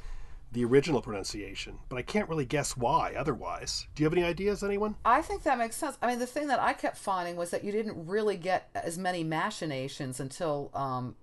the 0.51 0.63
original 0.63 1.01
pronunciation. 1.01 1.77
But 1.89 1.97
I 1.97 2.01
can't 2.01 2.29
really 2.29 2.45
guess 2.45 2.77
why 2.77 3.13
otherwise. 3.17 3.85
Do 3.95 4.01
you 4.01 4.05
have 4.05 4.13
any 4.13 4.23
ideas, 4.23 4.63
anyone? 4.63 4.95
I 5.03 5.21
think 5.21 5.43
that 5.43 5.57
makes 5.57 5.75
sense. 5.75 5.97
I 6.01 6.07
mean, 6.07 6.19
the 6.19 6.25
thing 6.25 6.47
that 6.47 6.59
I 6.59 6.73
kept 6.73 6.97
finding 6.97 7.35
was 7.35 7.51
that 7.51 7.63
you 7.63 7.71
didn't 7.71 8.07
really 8.07 8.37
get 8.37 8.69
as 8.73 8.97
many 8.97 9.23
machinations 9.23 10.19
until 10.19 10.71
um, 10.73 11.15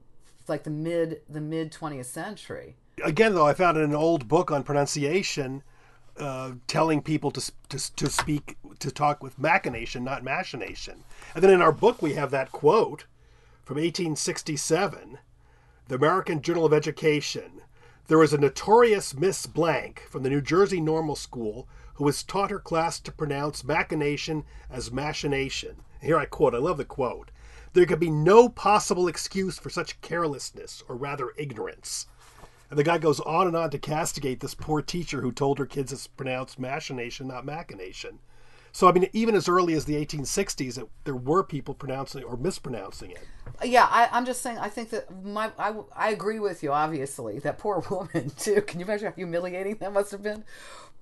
like 0.48 0.64
the 0.64 0.70
mid 0.70 1.22
the 1.28 1.40
mid 1.40 1.72
20th 1.72 2.06
century. 2.06 2.76
Again, 3.02 3.34
though, 3.34 3.46
I 3.46 3.54
found 3.54 3.76
an 3.76 3.94
old 3.94 4.28
book 4.28 4.50
on 4.50 4.62
pronunciation 4.62 5.62
uh, 6.16 6.52
telling 6.66 7.02
people 7.02 7.30
to, 7.32 7.52
to 7.68 7.94
to 7.96 8.08
speak 8.08 8.56
to 8.78 8.90
talk 8.90 9.22
with 9.22 9.38
machination, 9.38 10.04
not 10.04 10.22
machination. 10.22 11.04
And 11.34 11.42
then 11.42 11.50
in 11.50 11.62
our 11.62 11.72
book 11.72 12.00
we 12.02 12.14
have 12.14 12.30
that 12.30 12.52
quote 12.52 13.06
from 13.64 13.76
1867, 13.76 15.18
the 15.88 15.94
American 15.94 16.42
Journal 16.42 16.66
of 16.66 16.72
Education. 16.72 17.62
There 18.06 18.18
was 18.18 18.34
a 18.34 18.38
notorious 18.38 19.14
Miss 19.14 19.46
Blank 19.46 20.02
from 20.10 20.22
the 20.22 20.28
New 20.28 20.42
Jersey 20.42 20.80
Normal 20.80 21.16
School 21.16 21.66
who 21.94 22.04
was 22.04 22.22
taught 22.22 22.50
her 22.50 22.58
class 22.58 23.00
to 23.00 23.12
pronounce 23.12 23.64
machination 23.64 24.44
as 24.70 24.92
machination. 24.92 25.76
Here 26.02 26.18
I 26.18 26.26
quote, 26.26 26.54
I 26.54 26.58
love 26.58 26.76
the 26.76 26.84
quote. 26.84 27.30
There 27.74 27.86
could 27.86 28.00
be 28.00 28.10
no 28.10 28.48
possible 28.48 29.08
excuse 29.08 29.58
for 29.58 29.68
such 29.68 30.00
carelessness, 30.00 30.82
or 30.88 30.94
rather 30.94 31.32
ignorance. 31.36 32.06
And 32.70 32.78
the 32.78 32.84
guy 32.84 32.98
goes 32.98 33.18
on 33.20 33.48
and 33.48 33.56
on 33.56 33.70
to 33.70 33.78
castigate 33.78 34.38
this 34.38 34.54
poor 34.54 34.80
teacher 34.80 35.20
who 35.20 35.32
told 35.32 35.58
her 35.58 35.66
kids 35.66 35.92
it's 35.92 36.06
pronounced 36.06 36.58
machination, 36.58 37.26
not 37.26 37.44
machination. 37.44 38.20
So, 38.70 38.88
I 38.88 38.92
mean, 38.92 39.08
even 39.12 39.34
as 39.34 39.48
early 39.48 39.74
as 39.74 39.84
the 39.84 39.94
1860s, 39.94 40.78
it, 40.78 40.88
there 41.04 41.16
were 41.16 41.42
people 41.42 41.74
pronouncing 41.74 42.22
or 42.22 42.36
mispronouncing 42.36 43.10
it. 43.10 43.26
Yeah, 43.64 43.86
I, 43.88 44.08
am 44.16 44.24
just 44.24 44.42
saying, 44.42 44.58
I 44.58 44.68
think 44.68 44.90
that 44.90 45.24
my, 45.24 45.50
I, 45.58 45.74
I 45.94 46.10
agree 46.10 46.40
with 46.40 46.62
you, 46.62 46.72
obviously. 46.72 47.38
That 47.40 47.58
poor 47.58 47.84
woman, 47.90 48.30
too. 48.30 48.62
Can 48.62 48.80
you 48.80 48.86
imagine 48.86 49.06
how 49.06 49.14
humiliating 49.14 49.76
that 49.76 49.92
must 49.92 50.10
have 50.12 50.22
been? 50.22 50.44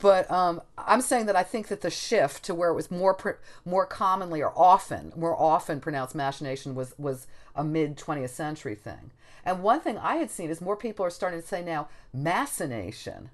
But 0.03 0.29
um, 0.33 0.61
I'm 0.77 1.01
saying 1.01 1.27
that 1.27 1.37
I 1.37 1.45
think 1.45 1.69
that 1.69 1.81
the 1.81 1.91
shift 1.91 2.43
to 2.47 2.57
where 2.57 2.71
it 2.71 2.75
was 2.75 2.91
more 2.91 3.39
more 3.65 3.87
commonly 3.87 4.43
or 4.43 4.53
often 4.59 5.13
more 5.15 5.41
often 5.41 5.79
pronounced 5.79 6.17
machination 6.17 6.75
was 6.75 6.93
was 6.99 7.29
a 7.55 7.63
mid 7.63 7.97
20th 7.97 8.31
century 8.31 8.75
thing. 8.75 9.13
And 9.45 9.63
one 9.63 9.79
thing 9.79 9.99
I 9.99 10.17
had 10.17 10.29
seen 10.29 10.51
is 10.51 10.61
more 10.61 10.77
people 10.77 11.07
are 11.07 11.11
starting 11.11 11.41
to 11.41 11.47
say 11.47 11.63
now 11.63 11.89
massination 12.15 13.29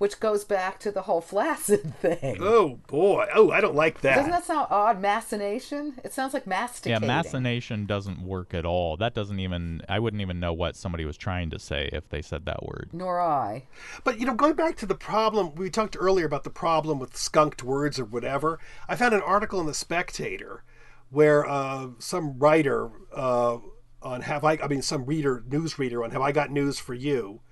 which 0.00 0.18
goes 0.18 0.44
back 0.44 0.78
to 0.78 0.90
the 0.90 1.02
whole 1.02 1.20
flaccid 1.20 1.94
thing. 2.00 2.38
Oh 2.40 2.80
boy! 2.86 3.26
Oh, 3.34 3.50
I 3.50 3.60
don't 3.60 3.74
like 3.74 4.00
that. 4.00 4.16
Doesn't 4.16 4.30
that 4.30 4.46
sound 4.46 4.68
odd? 4.70 5.00
Massination? 5.00 6.02
It 6.02 6.14
sounds 6.14 6.32
like 6.32 6.46
masticating. 6.46 7.06
Yeah, 7.06 7.22
massination 7.22 7.86
doesn't 7.86 8.22
work 8.22 8.54
at 8.54 8.64
all. 8.64 8.96
That 8.96 9.12
doesn't 9.12 9.38
even. 9.38 9.82
I 9.90 9.98
wouldn't 9.98 10.22
even 10.22 10.40
know 10.40 10.54
what 10.54 10.74
somebody 10.74 11.04
was 11.04 11.18
trying 11.18 11.50
to 11.50 11.58
say 11.58 11.90
if 11.92 12.08
they 12.08 12.22
said 12.22 12.46
that 12.46 12.62
word. 12.62 12.88
Nor 12.94 13.20
I. 13.20 13.64
But 14.02 14.18
you 14.18 14.24
know, 14.24 14.32
going 14.32 14.54
back 14.54 14.76
to 14.78 14.86
the 14.86 14.94
problem 14.94 15.54
we 15.54 15.68
talked 15.68 15.98
earlier 16.00 16.24
about 16.24 16.44
the 16.44 16.50
problem 16.50 16.98
with 16.98 17.14
skunked 17.14 17.62
words 17.62 18.00
or 18.00 18.06
whatever. 18.06 18.58
I 18.88 18.96
found 18.96 19.12
an 19.12 19.20
article 19.20 19.60
in 19.60 19.66
the 19.66 19.74
Spectator 19.74 20.64
where 21.10 21.46
uh, 21.46 21.88
some 21.98 22.38
writer 22.38 22.90
uh, 23.14 23.58
on 24.00 24.22
have 24.22 24.46
I? 24.46 24.52
I 24.62 24.66
mean, 24.66 24.80
some 24.80 25.04
reader, 25.04 25.44
news 25.46 25.78
reader 25.78 26.02
on 26.02 26.12
Have 26.12 26.22
I 26.22 26.32
Got 26.32 26.50
News 26.50 26.78
for 26.78 26.94
You, 26.94 27.42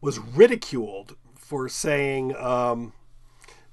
was 0.00 0.18
ridiculed 0.18 1.14
for 1.44 1.68
saying 1.68 2.34
um, 2.36 2.94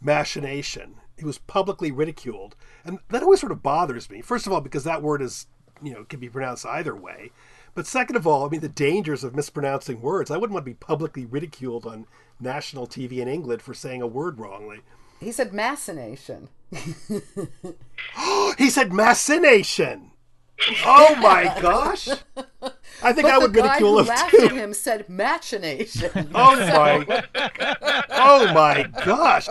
machination. 0.02 0.96
He 1.18 1.24
was 1.24 1.38
publicly 1.38 1.90
ridiculed, 1.92 2.56
and 2.84 3.00
that 3.10 3.24
always 3.24 3.40
sort 3.40 3.54
of 3.54 3.64
bothers 3.64 4.10
me. 4.10 4.22
First 4.22 4.46
of 4.46 4.52
all, 4.52 4.60
because 4.60 4.84
that 4.84 5.02
word 5.02 5.22
is, 5.22 5.48
you 5.82 5.94
know, 5.94 6.04
can 6.04 6.20
be 6.20 6.30
pronounced 6.30 6.66
either 6.66 6.96
way. 6.96 7.32
But 7.74 7.88
second 7.88 8.18
of 8.18 8.28
all, 8.28 8.46
I 8.46 8.50
mean, 8.50 8.60
the 8.60 8.68
dangers 8.68 9.24
of 9.24 9.34
mispronouncing 9.36 10.02
words. 10.02 10.30
I 10.30 10.36
wouldn't 10.36 10.54
want 10.54 10.66
to 10.66 10.72
be 10.72 10.76
publicly 10.76 11.26
ridiculed 11.26 11.86
on 11.86 12.08
national 12.42 12.88
TV 12.88 13.20
in 13.20 13.30
England 13.30 13.62
for 13.62 13.74
saying 13.74 14.02
a 14.02 14.08
word 14.08 14.38
wrongly. 14.40 14.82
He 15.22 15.32
said 15.32 15.54
machination. 15.54 16.50
he 18.58 18.70
said 18.70 18.92
machination. 18.92 20.12
Oh 20.86 21.16
my 21.16 21.58
gosh! 21.62 22.10
I 23.04 23.14
think 23.14 23.28
But 23.28 23.34
I 23.34 23.38
would 23.40 23.54
the 23.54 23.62
guy 23.62 23.68
ridicule 23.68 23.94
who 23.94 24.00
him 24.00 24.08
laughed 24.08 24.32
too. 24.32 24.46
at 24.46 24.52
him 24.52 24.74
said 24.74 25.10
machination. 25.10 26.30
Oh 26.36 26.56
my! 26.56 27.24
Oh 28.10 28.54
my 28.54 28.84
gosh! 29.06 29.48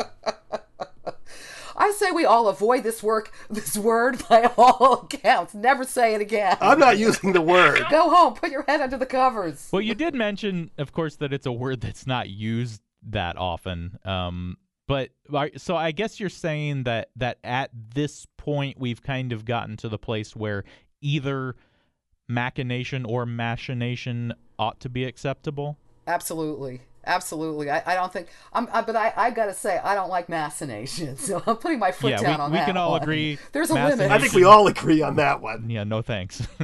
I 1.76 1.92
say 1.92 2.10
we 2.10 2.24
all 2.26 2.48
avoid 2.48 2.82
this 2.82 3.02
work, 3.02 3.32
this 3.48 3.76
word 3.76 4.22
by 4.28 4.50
all 4.58 5.08
accounts. 5.12 5.54
Never 5.54 5.84
say 5.84 6.14
it 6.14 6.20
again. 6.20 6.56
I'm 6.60 6.78
not 6.78 6.98
using 6.98 7.32
the 7.32 7.40
word. 7.40 7.82
Go 7.90 8.10
home. 8.10 8.34
Put 8.34 8.50
your 8.50 8.64
head 8.68 8.80
under 8.82 8.98
the 8.98 9.06
covers. 9.06 9.68
Well, 9.72 9.80
you 9.80 9.94
did 9.94 10.14
mention, 10.14 10.70
of 10.76 10.92
course, 10.92 11.16
that 11.16 11.32
it's 11.32 11.46
a 11.46 11.52
word 11.52 11.80
that's 11.80 12.06
not 12.06 12.28
used 12.28 12.82
that 13.08 13.38
often. 13.38 13.98
Um, 14.04 14.58
but 14.86 15.10
so 15.56 15.74
I 15.76 15.92
guess 15.92 16.20
you're 16.20 16.28
saying 16.28 16.82
that 16.82 17.10
that 17.16 17.38
at 17.44 17.70
this 17.94 18.26
point 18.36 18.78
we've 18.78 19.02
kind 19.02 19.32
of 19.32 19.44
gotten 19.44 19.76
to 19.78 19.88
the 19.88 19.98
place 19.98 20.34
where 20.36 20.64
either 21.00 21.54
machination 22.30 23.04
or 23.04 23.26
machination 23.26 24.32
ought 24.58 24.80
to 24.80 24.88
be 24.88 25.04
acceptable. 25.04 25.76
Absolutely. 26.06 26.80
Absolutely. 27.06 27.70
I, 27.70 27.82
I 27.86 27.94
don't 27.94 28.12
think 28.12 28.28
I'm 28.52 28.68
I, 28.72 28.82
but 28.82 28.94
I, 28.94 29.12
I 29.16 29.30
gotta 29.30 29.54
say 29.54 29.78
I 29.78 29.94
don't 29.94 30.10
like 30.10 30.28
machination. 30.28 31.16
So 31.26 31.42
I'm 31.46 31.56
putting 31.56 31.78
my 31.78 31.92
foot 31.92 32.10
Yeah, 32.10 32.20
we- 32.20 32.26
down 32.26 32.40
on 32.40 32.50
we 32.50 32.58
that. 32.58 32.62
We 32.64 32.66
can 32.66 32.76
all 32.76 32.92
one. 32.92 33.02
agree 33.02 33.38
There's 33.52 33.70
a 33.70 33.74
limit. 33.74 34.10
I 34.10 34.18
think 34.18 34.32
we 34.34 34.44
all 34.44 34.66
agree 34.66 35.00
on 35.02 35.16
that 35.16 35.40
one. 35.40 35.68
Yeah, 35.70 35.84
no 35.84 36.02
thanks. 36.02 36.46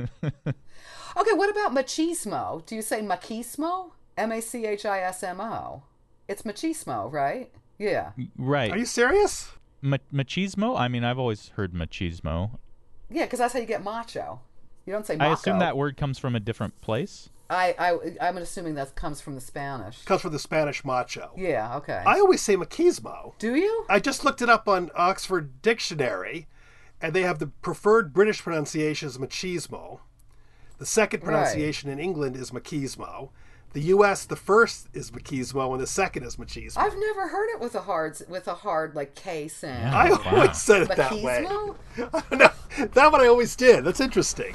Okay, 1.18 1.33
what 1.33 1.48
about 1.48 1.72
machismo? 1.74 2.64
Do 2.66 2.74
you 2.76 2.83
say 2.83 3.00
machismo? 3.00 3.92
M 4.18 4.33
A 4.33 4.42
C 4.42 4.66
H 4.66 4.85
I 4.85 5.00
S 5.00 5.22
M 5.22 5.40
O. 5.40 5.83
It's 6.29 6.42
machismo, 6.42 7.11
right? 7.11 7.50
Yeah. 7.79 8.11
right. 8.37 8.70
Are 8.70 8.76
you 8.76 8.85
serious? 8.85 9.48
Ma- 9.81 9.96
machismo? 10.12 10.79
I 10.79 10.88
mean, 10.88 11.05
I've 11.05 11.18
always 11.18 11.48
heard 11.57 11.72
machismo. 11.72 12.59
Yeah, 13.09 13.24
because 13.24 13.38
that's 13.38 13.55
how 13.55 13.61
you 13.61 13.64
get 13.66 13.83
macho. 13.83 14.40
You 14.87 14.92
don't 14.92 15.05
say 15.07 15.16
macho. 15.16 15.31
I 15.31 15.35
assume 15.35 15.59
that 15.59 15.77
word 15.77 15.96
comes 15.96 16.18
from 16.18 16.35
a 16.37 16.40
different 16.40 16.81
place. 16.81 17.29
I, 17.51 17.75
I, 17.79 18.29
I'm 18.29 18.38
assuming 18.38 18.75
that 18.75 18.94
comes 18.96 19.20
from 19.20 19.35
the 19.37 19.40
Spanish. 19.40 20.03
Comes 20.05 20.22
from 20.22 20.33
the 20.33 20.38
Spanish 20.38 20.85
macho. 20.85 21.31
Yeah, 21.37 21.77
okay. 21.77 22.03
I 22.05 22.18
always 22.18 22.40
say 22.40 22.57
machismo. 22.57 23.38
Do 23.38 23.55
you? 23.55 23.85
I 23.88 24.01
just 24.01 24.25
looked 24.25 24.42
it 24.42 24.49
up 24.49 24.68
on 24.68 24.90
Oxford 24.96 25.62
Dictionary, 25.62 26.46
and 27.01 27.12
they 27.14 27.22
have 27.22 27.38
the 27.38 27.46
preferred 27.49 28.12
British 28.12 28.42
pronunciation 28.42 29.09
is 29.09 29.18
machismo. 29.18 30.01
The 30.79 30.87
second 30.87 31.20
Right. 31.20 31.27
pronunciation 31.27 31.88
in 31.88 31.99
England 32.01 32.37
is 32.37 32.51
machismo. 32.51 33.31
The 33.75 33.81
U.S. 33.83 34.25
the 34.25 34.37
first 34.37 34.88
is 34.92 35.11
machismo, 35.11 35.70
and 35.72 35.81
the 35.81 35.87
second 35.87 36.25
is 36.25 36.37
machismo. 36.37 36.79
I've 36.79 36.96
never 36.99 37.29
heard 37.29 37.49
it 37.51 37.61
with 37.61 37.75
a 37.77 37.83
hard 37.83 38.16
with 38.29 38.49
a 38.49 38.55
hard 38.55 38.94
like 38.96 39.14
K 39.14 39.46
sound. 39.49 39.94
I 39.94 40.11
Wow. 40.11 40.22
always 40.33 40.61
said 40.61 40.83
it 40.83 40.96
that 40.96 41.12
way. 41.12 41.46
Machismo? 41.49 41.77
I 42.14 42.22
don't 42.31 42.38
know. 42.40 42.87
That 42.94 43.12
one 43.12 43.20
I 43.20 43.27
always 43.29 43.55
did. 43.55 43.85
That's 43.85 44.01
interesting. 44.01 44.55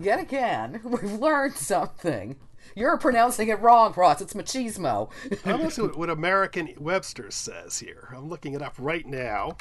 Yet 0.00 0.18
again, 0.18 0.80
we've 0.84 1.12
learned 1.12 1.54
something. 1.54 2.36
You're 2.74 2.96
pronouncing 2.96 3.48
it 3.48 3.60
wrong, 3.60 3.92
Ross. 3.96 4.20
It's 4.20 4.32
machismo. 4.32 5.10
I'm 5.44 5.60
listening 5.60 5.90
to 5.90 5.98
what 5.98 6.18
Merriam-Webster 6.18 7.30
says 7.30 7.78
here. 7.78 8.08
I'm 8.16 8.28
looking 8.28 8.54
it 8.54 8.62
up 8.62 8.74
right 8.78 9.04
now, 9.06 9.56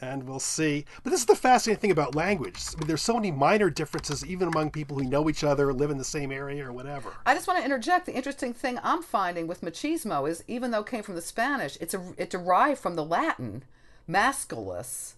and 0.00 0.26
we'll 0.26 0.40
see. 0.40 0.86
But 1.04 1.10
this 1.10 1.20
is 1.20 1.26
the 1.26 1.36
fascinating 1.36 1.80
thing 1.80 1.90
about 1.90 2.14
language. 2.14 2.58
I 2.74 2.78
mean, 2.78 2.88
there's 2.88 3.02
so 3.02 3.14
many 3.14 3.30
minor 3.30 3.68
differences, 3.68 4.24
even 4.24 4.48
among 4.48 4.70
people 4.70 4.98
who 4.98 5.04
know 5.04 5.28
each 5.28 5.44
other, 5.44 5.72
live 5.72 5.90
in 5.90 5.98
the 5.98 6.04
same 6.04 6.32
area, 6.32 6.66
or 6.66 6.72
whatever. 6.72 7.12
I 7.26 7.34
just 7.34 7.46
want 7.46 7.58
to 7.58 7.64
interject. 7.64 8.06
The 8.06 8.14
interesting 8.14 8.54
thing 8.54 8.78
I'm 8.82 9.02
finding 9.02 9.46
with 9.46 9.60
machismo 9.60 10.28
is, 10.28 10.42
even 10.48 10.70
though 10.70 10.80
it 10.80 10.86
came 10.86 11.02
from 11.02 11.16
the 11.16 11.22
Spanish, 11.22 11.76
it's 11.80 11.94
a 11.94 12.02
it 12.16 12.30
derived 12.30 12.80
from 12.80 12.96
the 12.96 13.04
Latin 13.04 13.64
masculus. 14.08 15.14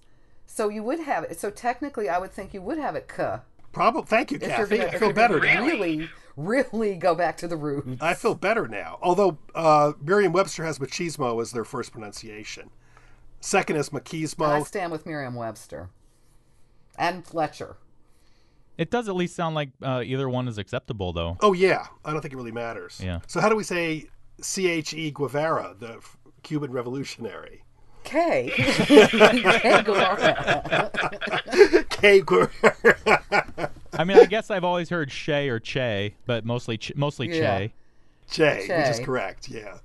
So 0.46 0.68
you 0.68 0.82
would 0.82 1.00
have 1.00 1.24
it. 1.24 1.38
So 1.38 1.50
technically, 1.50 2.08
I 2.08 2.18
would 2.18 2.32
think 2.32 2.52
you 2.52 2.60
would 2.62 2.78
have 2.78 2.96
it. 2.96 3.08
Probably. 3.72 4.02
Thank 4.02 4.30
you, 4.30 4.38
If 4.40 4.48
Kathy. 4.48 4.78
gonna, 4.78 4.90
I 4.90 4.98
feel 4.98 5.12
better 5.12 5.40
now. 5.40 5.64
really, 5.64 6.08
really 6.36 6.94
go 6.96 7.14
back 7.14 7.36
to 7.38 7.48
the 7.48 7.56
roots. 7.56 8.02
I 8.02 8.14
feel 8.14 8.34
better 8.34 8.68
now. 8.68 8.98
Although 9.02 9.38
uh, 9.54 9.92
Merriam-Webster 10.00 10.64
has 10.64 10.78
machismo 10.78 11.40
as 11.40 11.52
their 11.52 11.64
first 11.64 11.92
pronunciation. 11.92 12.70
Second 13.40 13.76
is 13.76 13.88
machismo. 13.90 14.46
I 14.46 14.62
stand 14.62 14.92
with 14.92 15.06
Merriam-Webster 15.06 15.90
and 16.98 17.26
Fletcher. 17.26 17.76
It 18.78 18.90
does 18.90 19.08
at 19.08 19.14
least 19.16 19.34
sound 19.36 19.54
like 19.54 19.70
uh, 19.82 20.02
either 20.04 20.28
one 20.28 20.48
is 20.48 20.58
acceptable, 20.58 21.12
though. 21.12 21.36
Oh 21.40 21.52
yeah, 21.52 21.86
I 22.04 22.12
don't 22.12 22.20
think 22.22 22.32
it 22.32 22.36
really 22.36 22.52
matters. 22.52 23.00
Yeah. 23.02 23.20
So 23.26 23.40
how 23.40 23.48
do 23.48 23.56
we 23.56 23.64
say 23.64 24.06
C 24.40 24.68
H 24.68 24.94
E 24.94 25.10
Guevara, 25.10 25.74
the 25.78 25.94
f- 25.96 26.16
Cuban 26.42 26.72
revolutionary? 26.72 27.64
K. 28.04 28.50
K. 28.56 29.82
Guevara. 29.82 30.90
K 31.90 32.20
Guevara. 32.20 33.70
I 33.94 34.04
mean, 34.04 34.18
I 34.18 34.24
guess 34.24 34.50
I've 34.50 34.64
always 34.64 34.88
heard 34.88 35.10
Shay 35.10 35.48
or 35.48 35.58
Che, 35.60 36.14
but 36.26 36.44
mostly 36.44 36.78
ch- 36.78 36.94
mostly 36.96 37.28
Yeah. 37.36 37.58
Che. 37.58 37.72
J, 38.30 38.54
which 38.78 38.88
is 38.98 39.00
correct. 39.04 39.48
Yeah. 39.48 39.78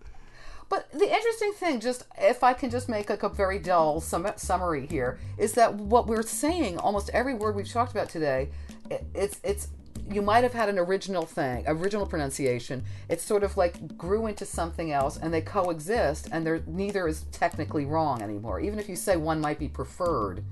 But 0.69 0.91
the 0.91 1.05
interesting 1.13 1.53
thing, 1.53 1.79
just 1.79 2.05
if 2.17 2.43
I 2.43 2.53
can 2.53 2.69
just 2.69 2.89
make 2.89 3.09
like 3.09 3.23
a 3.23 3.29
very 3.29 3.59
dull 3.59 4.01
sum- 4.01 4.27
summary 4.35 4.85
here, 4.87 5.17
is 5.37 5.53
that 5.53 5.75
what 5.75 6.07
we're 6.07 6.23
saying, 6.23 6.77
almost 6.77 7.09
every 7.11 7.33
word 7.33 7.55
we've 7.55 7.71
talked 7.71 7.91
about 7.91 8.09
today, 8.09 8.49
it, 8.89 9.05
it's 9.15 9.39
it's 9.43 9.67
you 10.11 10.21
might 10.21 10.43
have 10.43 10.53
had 10.53 10.69
an 10.69 10.77
original 10.77 11.25
thing, 11.25 11.63
original 11.67 12.05
pronunciation. 12.05 12.83
It's 13.09 13.23
sort 13.23 13.43
of 13.43 13.57
like 13.57 13.97
grew 13.97 14.27
into 14.27 14.45
something 14.45 14.91
else, 14.91 15.17
and 15.17 15.33
they 15.33 15.41
coexist, 15.41 16.29
and 16.31 16.45
they're 16.45 16.61
neither 16.67 17.07
is 17.07 17.25
technically 17.31 17.85
wrong 17.85 18.21
anymore. 18.21 18.59
Even 18.59 18.79
if 18.79 18.89
you 18.89 18.95
say 18.95 19.17
one 19.17 19.39
might 19.39 19.59
be 19.59 19.67
preferred, 19.67 20.43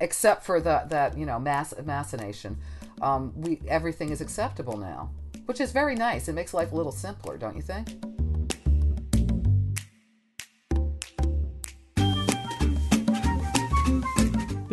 except 0.00 0.44
for 0.44 0.60
the, 0.60 0.84
that 0.88 1.16
you 1.16 1.26
know 1.26 1.38
mass 1.38 1.74
machination, 1.84 2.58
um, 3.02 3.32
we 3.36 3.60
everything 3.68 4.10
is 4.10 4.20
acceptable 4.20 4.76
now, 4.76 5.10
which 5.46 5.60
is 5.60 5.72
very 5.72 5.94
nice. 5.94 6.28
It 6.28 6.34
makes 6.34 6.54
life 6.54 6.72
a 6.72 6.76
little 6.76 6.92
simpler, 6.92 7.36
don't 7.36 7.56
you 7.56 7.62
think? 7.62 8.13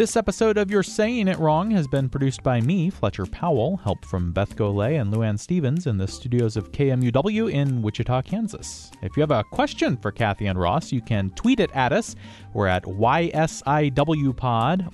This 0.02 0.18
episode 0.18 0.58
of 0.58 0.72
You're 0.72 0.82
Saying 0.82 1.28
It 1.28 1.38
Wrong 1.38 1.70
has 1.70 1.88
been 1.88 2.10
produced 2.10 2.42
by 2.42 2.60
me, 2.60 2.90
Fletcher 2.90 3.28
Powell, 3.28 3.78
help 3.78 4.04
from 4.04 4.32
Beth 4.32 4.56
Golay 4.56 5.00
and 5.00 5.14
Luann 5.14 5.38
Stevens 5.38 5.86
in 5.86 6.00
the 6.00 6.08
studios 6.08 6.58
of 6.58 6.72
KMUW 6.72 7.52
in 7.52 7.84
Wichita, 7.84 8.24
Kansas. 8.24 8.90
If 9.04 9.16
you 9.16 9.22
have 9.22 9.30
a 9.30 9.44
question 9.44 9.96
for 9.98 10.12
Kathy 10.12 10.48
and 10.48 10.60
Ross, 10.60 10.92
you 10.92 11.02
can 11.02 11.30
tweet 11.36 11.60
it 11.60 11.70
at 11.76 11.94
us. 11.94 12.16
We're 12.52 12.66
at 12.66 12.86
YSIWPod 12.86 13.76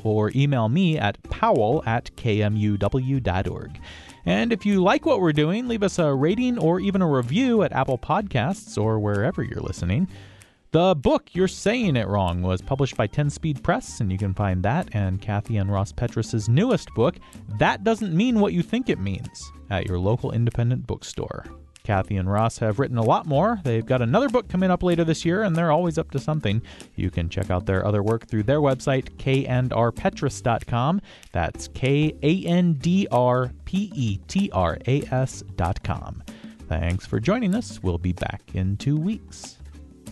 or 0.04 0.34
email 0.36 0.68
me 0.68 0.98
at 0.98 1.24
powell 1.24 1.84
at 1.86 2.14
KMUW.org. 2.18 3.80
And 4.26 4.52
if 4.52 4.66
you 4.66 4.84
like 4.84 5.06
what 5.06 5.22
we're 5.22 5.32
doing, 5.32 5.70
leave 5.70 5.84
us 5.84 6.00
a 6.00 6.14
rating 6.14 6.60
or 6.60 6.82
even 6.82 7.02
a 7.02 7.08
review 7.08 7.64
at 7.64 7.72
Apple 7.72 7.98
Podcasts 7.98 8.78
or 8.78 9.00
wherever 9.00 9.42
you're 9.42 9.62
listening. 9.62 10.10
The 10.72 10.96
book 10.96 11.34
You're 11.34 11.48
Saying 11.48 11.96
It 11.96 12.10
Wrong 12.10 12.42
was 12.42 12.62
published 12.62 12.98
by 12.98 13.08
10 13.08 13.30
Speed 13.30 13.64
Press, 13.64 14.02
and 14.02 14.12
you 14.12 14.18
can 14.18 14.34
find 14.34 14.62
that 14.64 14.90
and 14.92 15.22
Kathy 15.22 15.56
and 15.56 15.72
Ross 15.72 15.94
Petras's 15.94 16.50
newest 16.50 16.94
book, 16.94 17.16
That 17.58 17.86
Doesn't 17.86 18.14
Mean 18.14 18.42
What 18.42 18.52
You 18.52 18.62
Think 18.62 18.90
It 18.90 19.00
Means, 19.00 19.50
at 19.70 19.88
your 19.88 19.98
local 19.98 20.34
independent 20.34 20.86
bookstore. 20.86 21.46
Kathy 21.86 22.18
and 22.18 22.30
Ross 22.30 22.58
have 22.58 22.80
written 22.80 22.98
a 22.98 23.04
lot 23.04 23.26
more. 23.26 23.62
They've 23.64 23.86
got 23.86 24.02
another 24.02 24.28
book 24.28 24.50
coming 24.50 24.70
up 24.70 24.84
later 24.84 25.06
this 25.06 25.24
year, 25.24 25.44
and 25.44 25.56
they're 25.56 25.72
always 25.72 25.98
up 25.98 26.12
to 26.12 26.20
something. 26.20 26.62
You 26.98 27.10
can 27.12 27.30
check 27.30 27.50
out 27.50 27.66
their 27.66 27.86
other 27.86 28.04
work 28.04 28.28
through 28.28 28.44
their 28.44 28.60
website, 28.60 29.10
kandrpetras.com. 29.16 31.02
That's 31.32 31.70
K 31.70 32.14
A 32.22 32.46
N 32.46 32.74
D 32.74 33.08
R 33.10 33.54
P 33.64 33.90
E 33.96 34.18
T 34.28 34.50
R 34.52 34.78
A 34.86 35.02
S.com. 35.04 36.24
Thanks 36.68 37.06
for 37.06 37.22
joining 37.22 37.56
us. 37.56 37.82
We'll 37.82 37.98
be 37.98 38.12
back 38.12 38.42
in 38.54 38.76
two 38.76 38.98
weeks. 38.98 39.58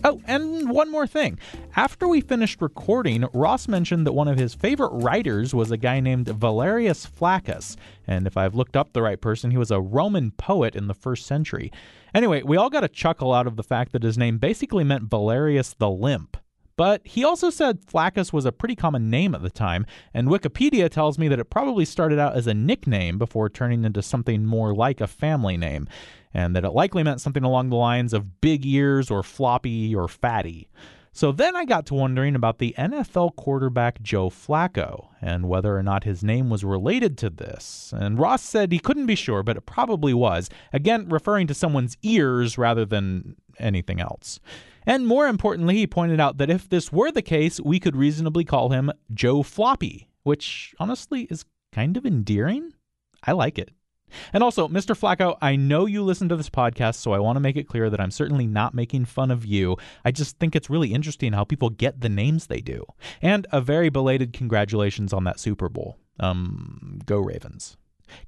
Oh, 0.04 0.20
and 0.26 0.70
one 0.70 0.90
more 0.90 1.06
thing. 1.06 1.38
After 1.74 2.06
we 2.06 2.20
finished 2.20 2.60
recording, 2.60 3.26
Ross 3.32 3.66
mentioned 3.66 4.06
that 4.06 4.12
one 4.12 4.28
of 4.28 4.38
his 4.38 4.54
favorite 4.54 4.92
writers 4.92 5.54
was 5.54 5.70
a 5.70 5.76
guy 5.76 6.00
named 6.00 6.28
Valerius 6.28 7.06
Flaccus. 7.06 7.76
And 8.06 8.26
if 8.26 8.36
I've 8.36 8.54
looked 8.54 8.76
up 8.76 8.92
the 8.92 9.02
right 9.02 9.20
person, 9.20 9.50
he 9.50 9.58
was 9.58 9.70
a 9.70 9.80
Roman 9.80 10.30
poet 10.32 10.76
in 10.76 10.86
the 10.86 10.94
first 10.94 11.26
century. 11.26 11.72
Anyway, 12.14 12.42
we 12.42 12.56
all 12.56 12.70
got 12.70 12.84
a 12.84 12.88
chuckle 12.88 13.32
out 13.32 13.46
of 13.46 13.56
the 13.56 13.62
fact 13.62 13.92
that 13.92 14.02
his 14.02 14.16
name 14.16 14.38
basically 14.38 14.84
meant 14.84 15.10
Valerius 15.10 15.74
the 15.74 15.90
Limp. 15.90 16.36
But 16.76 17.06
he 17.06 17.24
also 17.24 17.48
said 17.48 17.84
Flaccus 17.86 18.32
was 18.32 18.44
a 18.44 18.52
pretty 18.52 18.76
common 18.76 19.08
name 19.08 19.34
at 19.34 19.42
the 19.42 19.50
time, 19.50 19.86
and 20.12 20.28
Wikipedia 20.28 20.90
tells 20.90 21.18
me 21.18 21.26
that 21.28 21.38
it 21.38 21.50
probably 21.50 21.86
started 21.86 22.18
out 22.18 22.36
as 22.36 22.46
a 22.46 22.54
nickname 22.54 23.16
before 23.18 23.48
turning 23.48 23.84
into 23.84 24.02
something 24.02 24.44
more 24.44 24.74
like 24.74 25.00
a 25.00 25.06
family 25.06 25.56
name, 25.56 25.88
and 26.34 26.54
that 26.54 26.64
it 26.64 26.70
likely 26.70 27.02
meant 27.02 27.22
something 27.22 27.44
along 27.44 27.70
the 27.70 27.76
lines 27.76 28.12
of 28.12 28.40
big 28.42 28.66
ears 28.66 29.10
or 29.10 29.22
floppy 29.22 29.94
or 29.94 30.06
fatty. 30.06 30.68
So 31.16 31.32
then 31.32 31.56
I 31.56 31.64
got 31.64 31.86
to 31.86 31.94
wondering 31.94 32.34
about 32.34 32.58
the 32.58 32.74
NFL 32.76 33.36
quarterback 33.36 34.02
Joe 34.02 34.28
Flacco 34.28 35.06
and 35.22 35.48
whether 35.48 35.74
or 35.74 35.82
not 35.82 36.04
his 36.04 36.22
name 36.22 36.50
was 36.50 36.62
related 36.62 37.16
to 37.16 37.30
this. 37.30 37.94
And 37.96 38.18
Ross 38.18 38.42
said 38.42 38.70
he 38.70 38.78
couldn't 38.78 39.06
be 39.06 39.14
sure, 39.14 39.42
but 39.42 39.56
it 39.56 39.64
probably 39.64 40.12
was, 40.12 40.50
again, 40.74 41.08
referring 41.08 41.46
to 41.46 41.54
someone's 41.54 41.96
ears 42.02 42.58
rather 42.58 42.84
than 42.84 43.36
anything 43.58 43.98
else. 43.98 44.40
And 44.86 45.06
more 45.06 45.26
importantly, 45.26 45.76
he 45.76 45.86
pointed 45.86 46.20
out 46.20 46.38
that 46.38 46.50
if 46.50 46.68
this 46.68 46.92
were 46.92 47.10
the 47.10 47.22
case, 47.22 47.60
we 47.60 47.80
could 47.80 47.96
reasonably 47.96 48.44
call 48.44 48.70
him 48.70 48.92
Joe 49.12 49.42
Floppy, 49.42 50.08
which 50.22 50.74
honestly 50.78 51.22
is 51.22 51.44
kind 51.72 51.96
of 51.96 52.06
endearing. 52.06 52.72
I 53.24 53.32
like 53.32 53.58
it. 53.58 53.70
And 54.32 54.42
also, 54.42 54.68
Mr. 54.68 54.96
Flacco, 54.96 55.36
I 55.42 55.56
know 55.56 55.86
you 55.86 56.02
listen 56.02 56.28
to 56.28 56.36
this 56.36 56.48
podcast, 56.48 56.96
so 56.96 57.12
I 57.12 57.18
want 57.18 57.36
to 57.36 57.40
make 57.40 57.56
it 57.56 57.66
clear 57.68 57.90
that 57.90 58.00
I'm 58.00 58.12
certainly 58.12 58.46
not 58.46 58.74
making 58.74 59.06
fun 59.06 59.30
of 59.32 59.44
you. 59.44 59.76
I 60.04 60.12
just 60.12 60.38
think 60.38 60.54
it's 60.54 60.70
really 60.70 60.94
interesting 60.94 61.32
how 61.32 61.44
people 61.44 61.70
get 61.70 62.00
the 62.00 62.08
names 62.08 62.46
they 62.46 62.60
do. 62.60 62.84
And 63.20 63.46
a 63.50 63.60
very 63.60 63.88
belated 63.88 64.32
congratulations 64.32 65.12
on 65.12 65.24
that 65.24 65.40
Super 65.40 65.68
Bowl. 65.68 65.98
Um, 66.20 67.00
go 67.04 67.18
Ravens. 67.18 67.76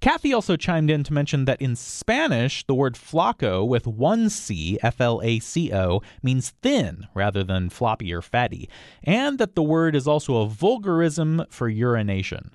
Kathy 0.01 0.33
also 0.33 0.57
chimed 0.57 0.91
in 0.91 1.05
to 1.05 1.12
mention 1.12 1.45
that 1.45 1.61
in 1.62 1.77
Spanish, 1.77 2.64
the 2.67 2.75
word 2.75 2.95
flaco 2.95 3.67
with 3.67 3.87
one 3.87 4.31
C, 4.31 4.79
F 4.83 5.01
L 5.01 5.21
A 5.23 5.38
C 5.38 5.73
O, 5.73 6.01
means 6.23 6.51
thin 6.62 7.07
rather 7.14 7.45
than 7.45 7.71
floppy 7.71 8.12
or 8.12 8.23
fatty, 8.23 8.69
and 9.03 9.38
that 9.38 9.55
the 9.55 9.62
word 9.62 9.95
is 9.95 10.07
also 10.07 10.37
a 10.37 10.49
vulgarism 10.49 11.45
for 11.51 11.69
urination. 11.69 12.51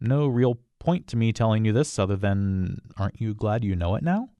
No 0.00 0.26
real 0.26 0.58
point 0.78 1.06
to 1.08 1.16
me 1.16 1.32
telling 1.32 1.64
you 1.64 1.72
this 1.72 1.98
other 1.98 2.16
than 2.16 2.80
aren't 2.96 3.20
you 3.20 3.34
glad 3.34 3.64
you 3.64 3.74
know 3.74 3.94
it 3.94 4.02
now? 4.02 4.30